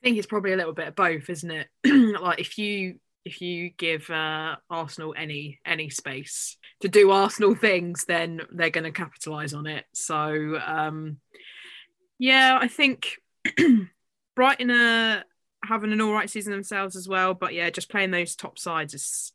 [0.00, 1.68] I think it's probably a little bit of both, isn't it?
[2.20, 8.04] like if you if you give uh, Arsenal any any space to do Arsenal things,
[8.06, 9.84] then they're going to capitalise on it.
[9.92, 11.18] So um,
[12.18, 13.16] yeah, I think
[14.36, 15.24] Brighton are
[15.64, 17.34] having an all right season themselves as well.
[17.34, 19.32] But yeah, just playing those top sides is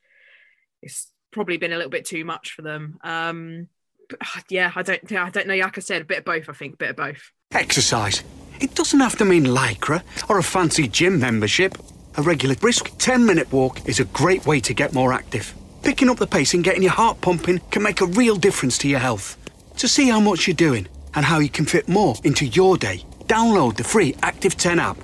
[0.81, 2.97] it's probably been a little bit too much for them.
[3.03, 3.67] Um,
[4.09, 5.55] but, yeah, I don't I don't know.
[5.55, 6.47] Like I said, a bit of both.
[6.47, 7.31] I think a bit of both.
[7.51, 8.23] Exercise
[8.63, 11.77] it doesn't have to mean lycra or a fancy gym membership.
[12.17, 15.53] A regular brisk 10 minute walk is a great way to get more active.
[15.83, 18.87] Picking up the pace and getting your heart pumping can make a real difference to
[18.87, 19.37] your health.
[19.77, 23.03] To see how much you're doing and how you can fit more into your day,
[23.27, 24.97] Download the free Active 10 app.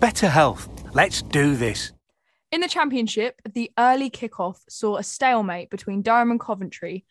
[0.00, 0.68] Better health.
[0.94, 1.92] Let's do this.
[2.50, 7.04] In the championship, the early kickoff saw a stalemate between Durham and Coventry,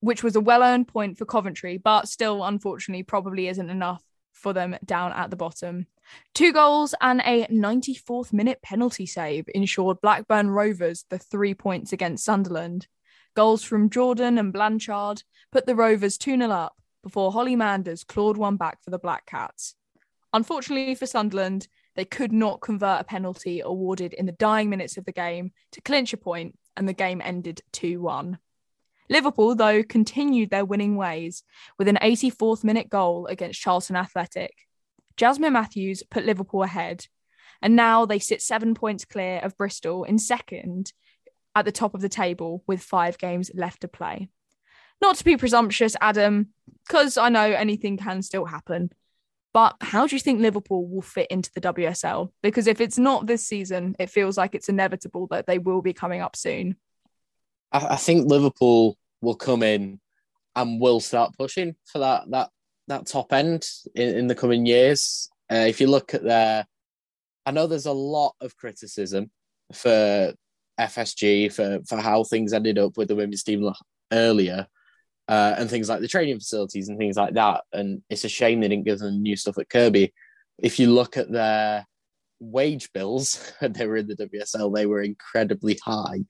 [0.00, 4.02] which was a well earned point for Coventry, but still, unfortunately, probably isn't enough
[4.42, 5.86] for them down at the bottom.
[6.34, 12.24] Two goals and a 94th minute penalty save ensured Blackburn Rovers the three points against
[12.24, 12.88] Sunderland.
[13.34, 18.36] Goals from Jordan and Blanchard put the Rovers 2 0 up before Holly Manders clawed
[18.36, 19.74] one back for the Black Cats.
[20.32, 25.04] Unfortunately for Sunderland, they could not convert a penalty awarded in the dying minutes of
[25.04, 28.38] the game to clinch a point, and the game ended 2 1.
[29.08, 31.42] Liverpool, though, continued their winning ways
[31.78, 34.54] with an 84th minute goal against Charlton Athletic.
[35.16, 37.06] Jasmine Matthews put Liverpool ahead,
[37.60, 40.92] and now they sit seven points clear of Bristol in second
[41.54, 44.28] at the top of the table with five games left to play.
[45.00, 46.48] Not to be presumptuous, Adam,
[46.86, 48.90] because I know anything can still happen.
[49.52, 52.30] But how do you think Liverpool will fit into the WSL?
[52.42, 55.92] Because if it's not this season, it feels like it's inevitable that they will be
[55.92, 56.76] coming up soon.
[57.72, 60.00] I, I think Liverpool will come in
[60.54, 62.50] and will start pushing for that that
[62.88, 65.30] that top end in, in the coming years.
[65.50, 66.66] Uh, if you look at their,
[67.46, 69.30] I know there's a lot of criticism
[69.72, 70.34] for
[70.80, 73.70] FSG for for how things ended up with the women's team
[74.12, 74.66] earlier,
[75.28, 77.62] uh, and things like the training facilities and things like that.
[77.72, 80.12] And it's a shame they didn't give them new stuff at Kirkby.
[80.58, 81.86] If you look at their
[82.40, 86.24] wage bills they were in the WSL, they were incredibly high.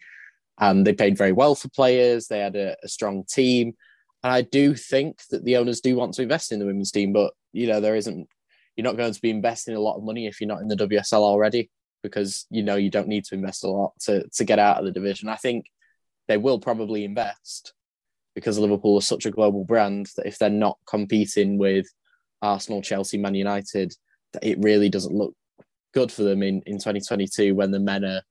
[0.59, 2.27] And they paid very well for players.
[2.27, 3.75] They had a, a strong team.
[4.23, 7.13] And I do think that the owners do want to invest in the women's team,
[7.13, 8.29] but you know, there isn't
[8.77, 10.77] you're not going to be investing a lot of money if you're not in the
[10.77, 11.71] WSL already,
[12.03, 14.85] because you know you don't need to invest a lot to to get out of
[14.85, 15.29] the division.
[15.29, 15.67] I think
[16.29, 17.75] they will probably invest
[18.35, 21.87] because Liverpool is such a global brand that if they're not competing with
[22.41, 23.95] Arsenal, Chelsea, Man United,
[24.41, 25.35] it really doesn't look
[25.93, 28.23] good for them in, in 2022 when the men are,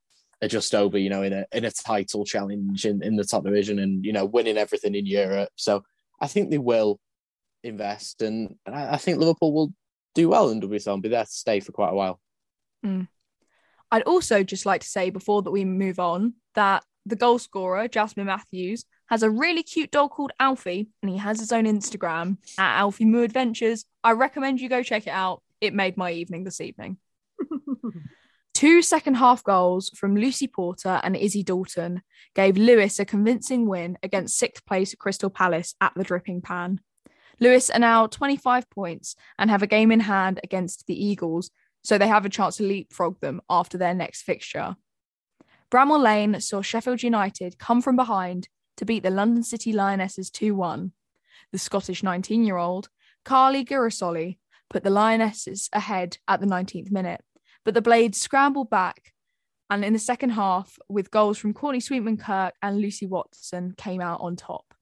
[0.41, 3.43] are just over, you know, in a in a title challenge in, in the top
[3.43, 5.49] division and you know winning everything in Europe.
[5.55, 5.83] So
[6.19, 6.99] I think they will
[7.63, 9.73] invest, and, I, I, think Liverpool will
[10.15, 12.19] do well in WSL and be there to stay for quite a while.
[12.85, 13.07] Mm.
[13.91, 17.87] I'd also just like to say before that we move on that the goal scorer
[17.87, 22.37] Jasmine Matthews has a really cute dog called Alfie, and he has his own Instagram
[22.57, 23.85] at Alfie Moo Adventures.
[24.03, 25.43] I recommend you go check it out.
[25.59, 26.97] It made my evening this evening.
[28.61, 32.03] Two second half goals from Lucy Porter and Izzy Dalton
[32.35, 36.79] gave Lewes a convincing win against sixth place Crystal Palace at the Dripping Pan.
[37.39, 41.49] Lewes are now 25 points and have a game in hand against the Eagles,
[41.83, 44.75] so they have a chance to leapfrog them after their next fixture.
[45.71, 48.47] Bramall Lane saw Sheffield United come from behind
[48.77, 50.91] to beat the London City Lionesses 2 1.
[51.51, 52.89] The Scottish 19 year old,
[53.25, 54.37] Carly Girasoli,
[54.69, 57.21] put the Lionesses ahead at the 19th minute,
[57.65, 59.13] but the Blades scrambled back.
[59.69, 64.01] And in the second half, with goals from Courtney Sweetman Kirk and Lucy Watson, came
[64.01, 64.73] out on top.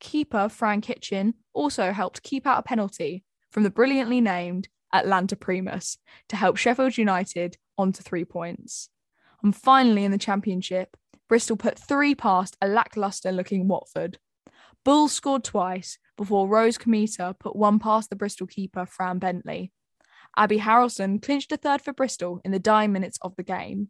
[0.00, 5.98] Keeper Fran Kitching also helped keep out a penalty from the brilliantly named Atlanta Primus
[6.28, 8.88] to help Sheffield United onto three points.
[9.42, 10.96] And finally, in the Championship,
[11.28, 14.18] Bristol put three past a lacklustre looking Watford.
[14.84, 19.72] Bulls scored twice before Rose Cometa put one past the Bristol keeper, Fran Bentley.
[20.36, 23.88] Abi Harrison clinched a third for Bristol in the dying minutes of the game.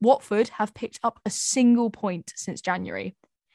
[0.00, 3.14] Watford have picked up a single point since January.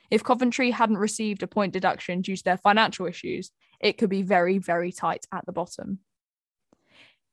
[0.09, 4.21] If Coventry hadn't received a point deduction due to their financial issues, it could be
[4.21, 5.99] very, very tight at the bottom.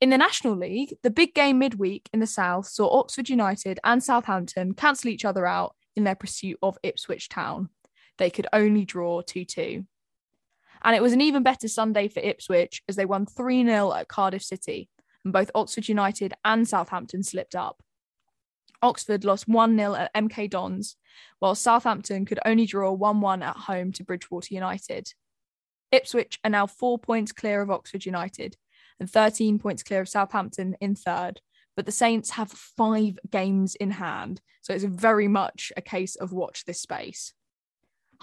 [0.01, 4.03] In the National League, the big game midweek in the South saw Oxford United and
[4.03, 7.71] Southampton cancel each other out in their pursuit of Ipswich Town.
[8.19, 9.87] They could only draw 2 2.
[10.85, 14.09] And it was an even better Sunday for Ipswich as they won 3 0 at
[14.09, 14.91] Cardiff City,
[15.25, 17.83] and both Oxford United and Southampton slipped up.
[18.83, 20.97] Oxford lost 1 0 at MK Dons,
[21.39, 25.15] while Southampton could only draw 1 1 at home to Bridgwater United.
[25.91, 28.59] Ipswich are now four points clear of Oxford United,
[29.01, 31.41] and 13 points clear of Southampton in third.
[31.77, 36.33] But the Saints have five games in hand, so it's very much a case of
[36.33, 37.33] watch this space.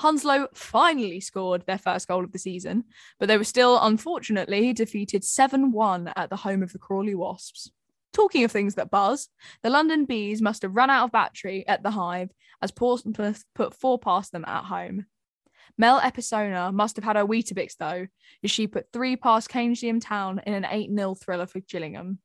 [0.02, 2.86] Hounslow finally scored their first goal of the season,
[3.20, 7.72] but they were still unfortunately defeated 7 1 at the home of the Crawley Wasps.
[8.12, 9.30] Talking of things that buzz,
[9.62, 12.32] the London Bees must have run out of battery at the Hive
[12.64, 15.06] as Portsmouth put four past them at home.
[15.78, 18.08] Mel Episona must have had her Weetabix though,
[18.44, 22.18] as she put three past Keynsham Town in an 8 0 thriller for Gillingham.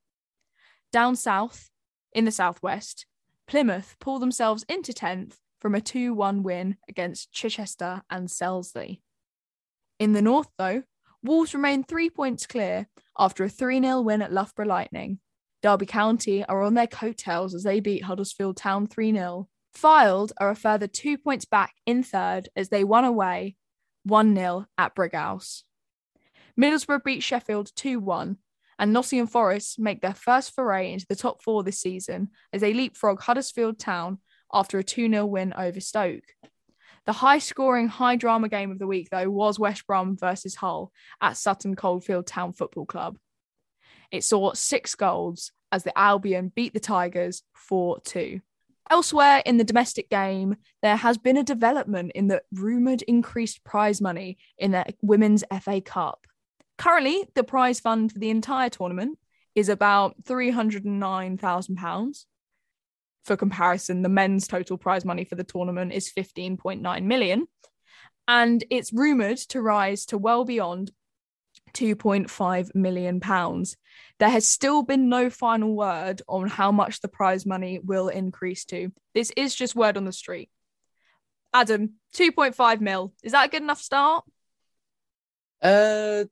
[0.93, 1.69] Down south,
[2.15, 3.05] in the southwest,
[3.47, 5.35] Plymouth pulled themselves into 10th
[5.67, 9.01] from a 2 1 win against Chichester and Selsey.
[9.99, 10.85] In the north, though,
[11.25, 12.87] Wolves remain three points clear
[13.19, 15.19] after a 3 0 win at Loughborough Lightning.
[15.65, 19.49] Derby County are on their coattails as they beat Huddersfield Town 3 0.
[19.77, 23.57] Fylde are a further two points back in third as they won away
[24.05, 25.65] 1 0 at Brighouse.
[26.57, 28.37] Middlesbrough beat Sheffield 2 1,
[28.79, 32.73] and Nottingham Forest make their first foray into the top four this season as they
[32.73, 34.19] leapfrog Huddersfield Town
[34.53, 36.25] after a 2 0 win over Stoke.
[37.07, 40.93] The high scoring, high drama game of the week, though, was West Brom versus Hull
[41.21, 43.17] at Sutton Coldfield Town Football Club.
[44.11, 48.41] It saw six goals as the Albion beat the Tigers 4 2.
[48.89, 54.01] Elsewhere in the domestic game, there has been a development in the rumoured increased prize
[54.01, 56.27] money in the Women's FA Cup.
[56.79, 59.19] Currently, the prize fund for the entire tournament
[59.55, 62.25] is about £309,000.
[63.27, 67.49] For comparison, the men's total prize money for the tournament is 15.9 million,
[68.29, 70.93] and it's rumoured to rise to well beyond
[71.73, 73.77] 2.5 million pounds.
[74.21, 78.65] There has still been no final word on how much the prize money will increase
[78.67, 78.93] to.
[79.13, 80.49] This is just word on the street.
[81.53, 83.13] Adam, 2.5 mil.
[83.25, 84.25] Is that a good enough start?
[85.61, 86.27] Uh,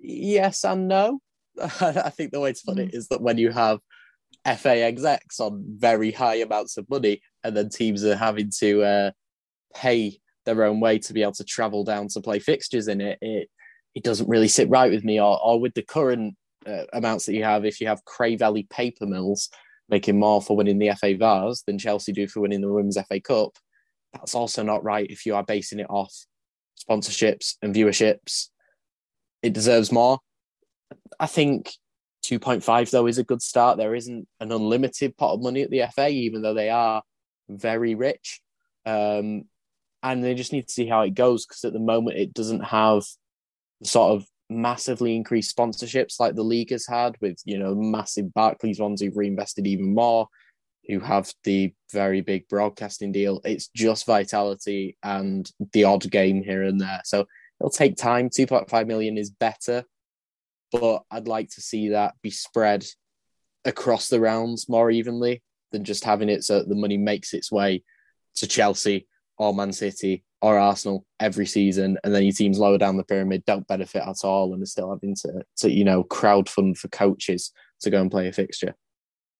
[0.00, 1.20] yes and no.
[1.60, 2.88] I think the way to put mm.
[2.88, 3.78] it is that when you have
[4.44, 9.10] FA execs on very high amounts of money, and then teams are having to uh,
[9.74, 13.18] pay their own way to be able to travel down to play fixtures in it,
[13.20, 13.48] it
[13.94, 15.20] it doesn't really sit right with me.
[15.20, 16.36] Or, or with the current
[16.66, 19.48] uh, amounts that you have, if you have Cray Valley paper mills
[19.88, 23.20] making more for winning the FA Vase than Chelsea do for winning the Women's FA
[23.20, 23.58] Cup,
[24.12, 26.14] that's also not right if you are basing it off
[26.78, 28.48] sponsorships and viewerships.
[29.42, 30.20] It deserves more.
[31.18, 31.72] I think
[32.30, 33.76] 2.5 though is a good start.
[33.76, 37.02] There isn't an unlimited pot of money at the FA, even though they are
[37.48, 38.40] very rich.
[38.86, 39.44] Um,
[40.02, 42.64] and they just need to see how it goes because at the moment it doesn't
[42.64, 43.04] have
[43.82, 48.80] sort of massively increased sponsorships like the league has had with you know massive Barclays
[48.80, 50.28] ones who've reinvested even more,
[50.88, 53.40] who have the very big broadcasting deal.
[53.44, 57.00] It's just vitality and the odd game here and there.
[57.04, 57.26] So
[57.60, 58.30] it'll take time.
[58.30, 59.84] 2.5 million is better
[60.72, 62.84] but I'd like to see that be spread
[63.64, 65.42] across the rounds more evenly
[65.72, 67.82] than just having it so the money makes its way
[68.36, 69.06] to Chelsea
[69.38, 73.44] or Man City or Arsenal every season, and then your teams lower down the pyramid
[73.44, 76.88] don't benefit at all, and are still having to, to you know crowd fund for
[76.88, 78.74] coaches to go and play a fixture.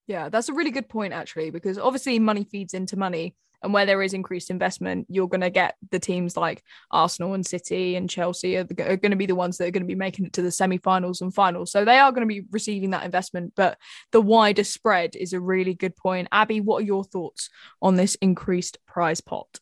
[0.07, 3.87] Yeah, that's a really good point actually, because obviously money feeds into money, and where
[3.87, 8.09] there is increased investment, you're going to get the teams like Arsenal and City and
[8.09, 10.33] Chelsea are, are going to be the ones that are going to be making it
[10.35, 11.71] to the semi-finals and finals.
[11.71, 13.53] So they are going to be receiving that investment.
[13.57, 13.79] But
[14.13, 16.29] the wider spread is a really good point.
[16.33, 17.51] Abi, what are your thoughts
[17.83, 19.61] on this increased prize pot?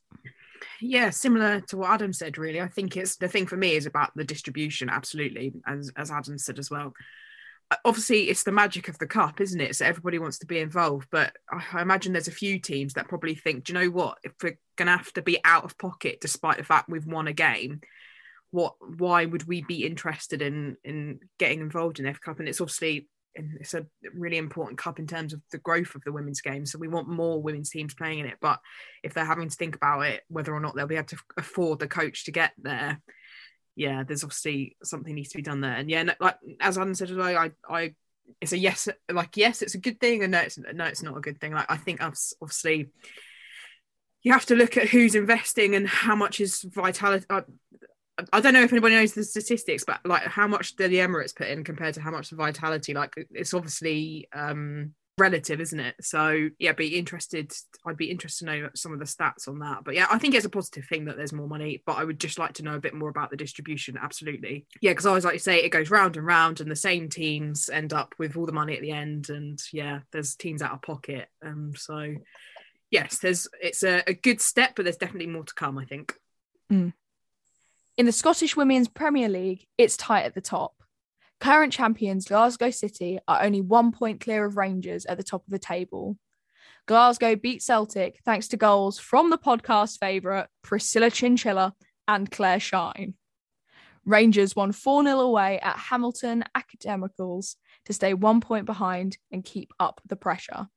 [0.80, 3.86] yeah similar to what adam said really i think it's the thing for me is
[3.86, 6.92] about the distribution absolutely as as adam said as well
[7.84, 9.76] obviously it's the magic of the cup, isn't it?
[9.76, 11.08] So everybody wants to be involved.
[11.10, 14.18] But I imagine there's a few teams that probably think, do you know what?
[14.22, 17.32] If we're gonna have to be out of pocket despite the fact we've won a
[17.32, 17.80] game,
[18.50, 22.38] what why would we be interested in in getting involved in F Cup?
[22.38, 26.12] And it's obviously it's a really important cup in terms of the growth of the
[26.12, 26.66] women's game.
[26.66, 28.38] So we want more women's teams playing in it.
[28.40, 28.58] But
[29.02, 31.78] if they're having to think about it, whether or not they'll be able to afford
[31.78, 33.00] the coach to get there,
[33.78, 35.74] yeah, there's obviously something needs to be done there.
[35.74, 37.94] And yeah, like as Adam said as well, I, I,
[38.40, 41.16] it's a yes, like yes, it's a good thing, and no, it's no, it's not
[41.16, 41.52] a good thing.
[41.52, 42.88] Like I think obviously
[44.22, 47.24] you have to look at who's investing and how much is vitality.
[47.30, 47.42] I,
[48.32, 51.46] I don't know if anybody knows the statistics, but like how much the Emirates put
[51.46, 52.94] in compared to how much the Vitality?
[52.94, 55.96] Like it's obviously um relative, isn't it?
[56.00, 57.52] So yeah, be interested.
[57.86, 59.84] I'd be interested to know some of the stats on that.
[59.84, 61.82] But yeah, I think it's a positive thing that there's more money.
[61.86, 63.98] But I would just like to know a bit more about the distribution.
[64.00, 66.76] Absolutely, yeah, because I always like to say it goes round and round, and the
[66.76, 69.30] same teams end up with all the money at the end.
[69.30, 71.28] And yeah, there's teams out of pocket.
[71.44, 72.14] Um, so
[72.90, 75.78] yes, there's it's a, a good step, but there's definitely more to come.
[75.78, 76.14] I think.
[76.72, 76.92] Mm.
[77.96, 80.77] In the Scottish Women's Premier League, it's tight at the top.
[81.40, 85.50] Current champions Glasgow City are only one point clear of Rangers at the top of
[85.50, 86.16] the table.
[86.86, 91.74] Glasgow beat Celtic thanks to goals from the podcast favourite Priscilla Chinchilla
[92.08, 93.14] and Claire Shine.
[94.04, 99.72] Rangers won 4 0 away at Hamilton Academicals to stay one point behind and keep
[99.78, 100.68] up the pressure.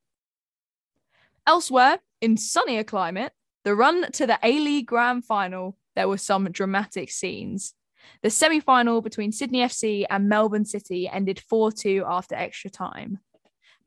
[1.48, 3.32] Elsewhere, in sunnier climate,
[3.64, 7.74] the run to the A League Grand Final, there were some dramatic scenes.
[8.22, 13.20] The semi final between Sydney FC and Melbourne City ended 4 2 after extra time.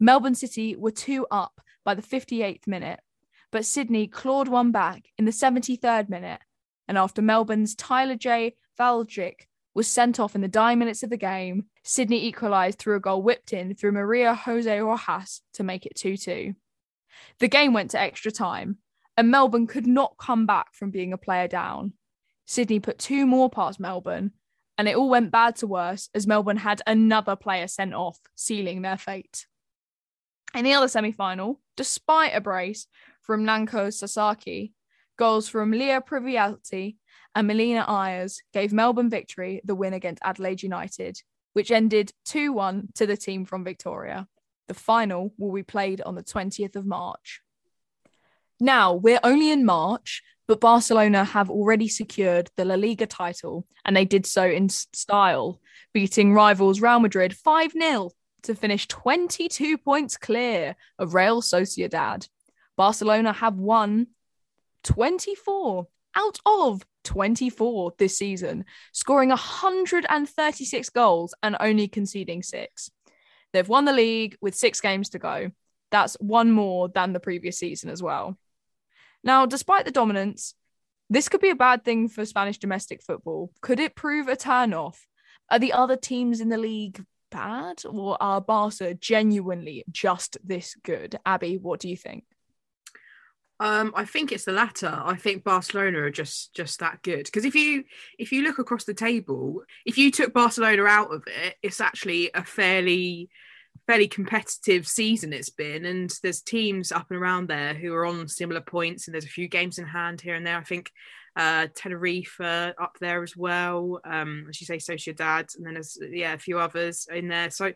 [0.01, 3.01] Melbourne City were 2 up by the 58th minute,
[3.53, 6.41] but Sydney clawed one back in the 73rd minute.
[6.89, 8.57] And after Melbourne's Tyler J.
[8.79, 13.01] Waldschik was sent off in the dying minutes of the game, Sydney equalised through a
[13.01, 16.55] goal whipped in through Maria Jose Rojas to make it 2 2.
[17.39, 18.79] The game went to extra time,
[19.17, 21.93] and Melbourne could not come back from being a player down.
[22.47, 24.33] Sydney put two more past Melbourne,
[24.77, 28.83] and it all went bad to worse as Melbourne had another player sent off, sealing
[28.83, 29.47] their fate.
[30.55, 32.87] In the other semi final, despite a brace
[33.23, 34.73] from Nanko Sasaki,
[35.17, 36.97] goals from Lia Privitelli
[37.35, 41.21] and Melina Ayres gave Melbourne victory the win against Adelaide United,
[41.53, 44.29] which ended 2 1 to the team from Victoria.
[44.69, 47.41] The final will be played on the 20th of March.
[48.61, 53.97] Now, we're only in March, but Barcelona have already secured the La Liga title, and
[53.97, 55.61] they did so in style,
[55.93, 58.11] beating rivals Real Madrid 5 0
[58.43, 62.29] to finish 22 points clear of Real Sociedad.
[62.77, 64.09] Barcelona have won
[64.85, 72.91] 24 out of 24 this season, scoring 136 goals and only conceding six.
[73.53, 75.53] They've won the league with six games to go.
[75.91, 78.37] That's one more than the previous season as well.
[79.25, 80.55] Now, despite the dominance,
[81.11, 83.51] this could be a bad thing for Spanish domestic football.
[83.63, 84.99] Could it prove a turnoff?
[85.51, 91.19] Are the other teams in the league bad, or are Barca genuinely just this good?
[91.27, 92.25] Abi, what do you think?
[93.61, 94.93] Um, I think it's the latter.
[94.93, 97.25] I think Barcelona are just just that good.
[97.25, 97.85] Because if you
[98.19, 102.31] if you look across the table, if you took Barcelona out of it, it's actually
[102.35, 103.31] a fairly
[103.87, 108.27] fairly competitive season it's been and there's teams up and around there who are on
[108.29, 110.91] similar points and there's a few games in hand here and there i think
[111.37, 115.99] uh tenerife uh, up there as well um as you say sociedad and then there's
[116.11, 117.73] yeah a few others in there so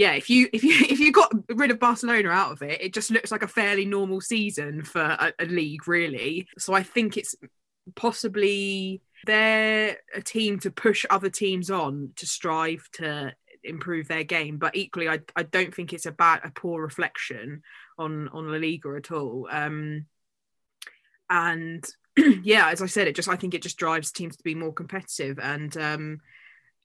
[0.00, 2.94] yeah, if you if you if you got rid of Barcelona out of it, it
[2.94, 6.48] just looks like a fairly normal season for a, a league, really.
[6.58, 7.34] So I think it's
[7.96, 13.34] possibly they're a team to push other teams on to strive to
[13.64, 14.58] improve their game.
[14.58, 17.62] But equally, I, I don't think it's a bad a poor reflection
[17.98, 19.48] on on La Liga at all.
[19.50, 20.06] Um,
[21.28, 21.84] and
[22.42, 24.72] yeah, as I said, it just I think it just drives teams to be more
[24.72, 26.20] competitive and um,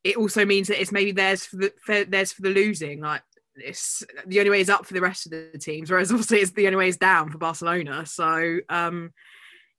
[0.06, 3.02] it also means that it's maybe theirs for the for, theirs for the losing.
[3.02, 3.24] Like
[3.56, 6.52] it's the only way is up for the rest of the teams, whereas obviously it's
[6.52, 8.06] the only way is down for Barcelona.
[8.06, 9.14] So um,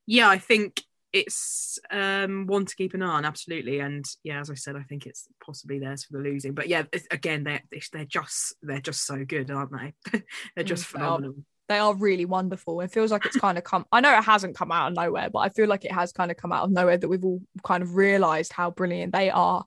[0.05, 0.83] yeah, I think
[1.17, 3.81] it's um, one to keep an eye on, absolutely.
[3.81, 6.53] And yeah, as I said, I think it's possibly theirs for the losing.
[6.53, 7.63] But yeah, again, they're
[7.93, 10.23] they're just they're just so good, aren't they?
[10.55, 11.37] they're just mm, phenomenal.
[11.69, 12.81] They are really wonderful.
[12.83, 13.87] It feels like it's kind of come.
[13.91, 16.31] I know it hasn't come out of nowhere, but I feel like it has kind
[16.31, 19.65] of come out of nowhere that we've all kind of realised how brilliant they are.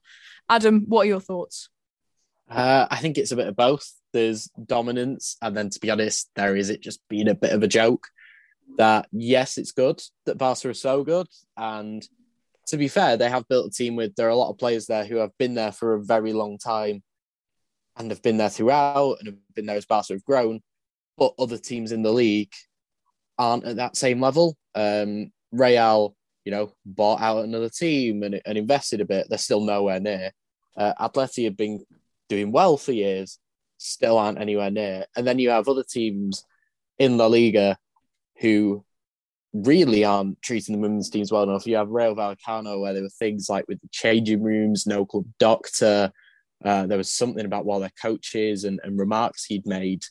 [0.48, 1.68] Adam, what are your thoughts?
[2.48, 3.92] Uh, I think it's a bit of both.
[4.12, 7.62] There's dominance, and then to be honest, there is it just being a bit of
[7.62, 8.06] a joke.
[8.78, 12.06] That yes, it's good that Barca are so good, and
[12.68, 14.86] to be fair, they have built a team with there are a lot of players
[14.86, 17.02] there who have been there for a very long time,
[17.96, 20.60] and have been there throughout, and have been there as Barca have grown
[21.20, 22.52] but other teams in the league
[23.38, 24.56] aren't at that same level.
[24.74, 29.26] Um, Real, you know, bought out another team and, and invested a bit.
[29.28, 30.32] They're still nowhere near.
[30.76, 31.84] Uh, Atleti have been
[32.28, 33.38] doing well for years,
[33.76, 35.04] still aren't anywhere near.
[35.14, 36.44] And then you have other teams
[36.98, 37.76] in La Liga
[38.40, 38.84] who
[39.52, 41.66] really aren't treating the women's teams well enough.
[41.66, 45.24] You have Rayo Vallecano, where there were things like with the changing rooms, no club
[45.38, 46.12] doctor.
[46.64, 50.04] Uh, there was something about while their coaches and, and remarks he'd made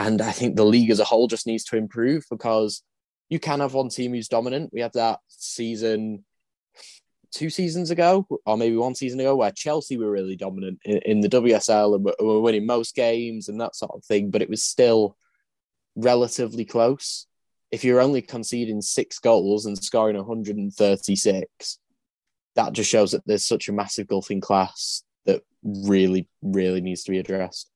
[0.00, 2.82] and I think the league as a whole just needs to improve because
[3.28, 4.70] you can have one team who's dominant.
[4.72, 6.24] We had that season
[7.32, 11.20] two seasons ago, or maybe one season ago, where Chelsea were really dominant in, in
[11.20, 14.64] the WSL and were, winning most games and that sort of thing, but it was
[14.64, 15.18] still
[15.96, 17.26] relatively close.
[17.70, 21.78] If you're only conceding six goals and scoring 136,
[22.56, 27.04] that just shows that there's such a massive gulf in class that really, really needs
[27.04, 27.70] to be addressed.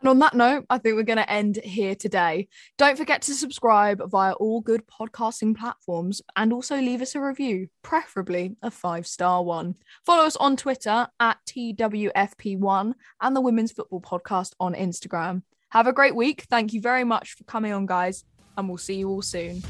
[0.00, 2.48] And on that note, I think we're going to end here today.
[2.78, 7.68] Don't forget to subscribe via all good podcasting platforms and also leave us a review,
[7.82, 9.74] preferably a five star one.
[10.06, 15.42] Follow us on Twitter at TWFP1 and the Women's Football Podcast on Instagram.
[15.70, 16.42] Have a great week.
[16.50, 18.24] Thank you very much for coming on, guys,
[18.56, 19.62] and we'll see you all soon.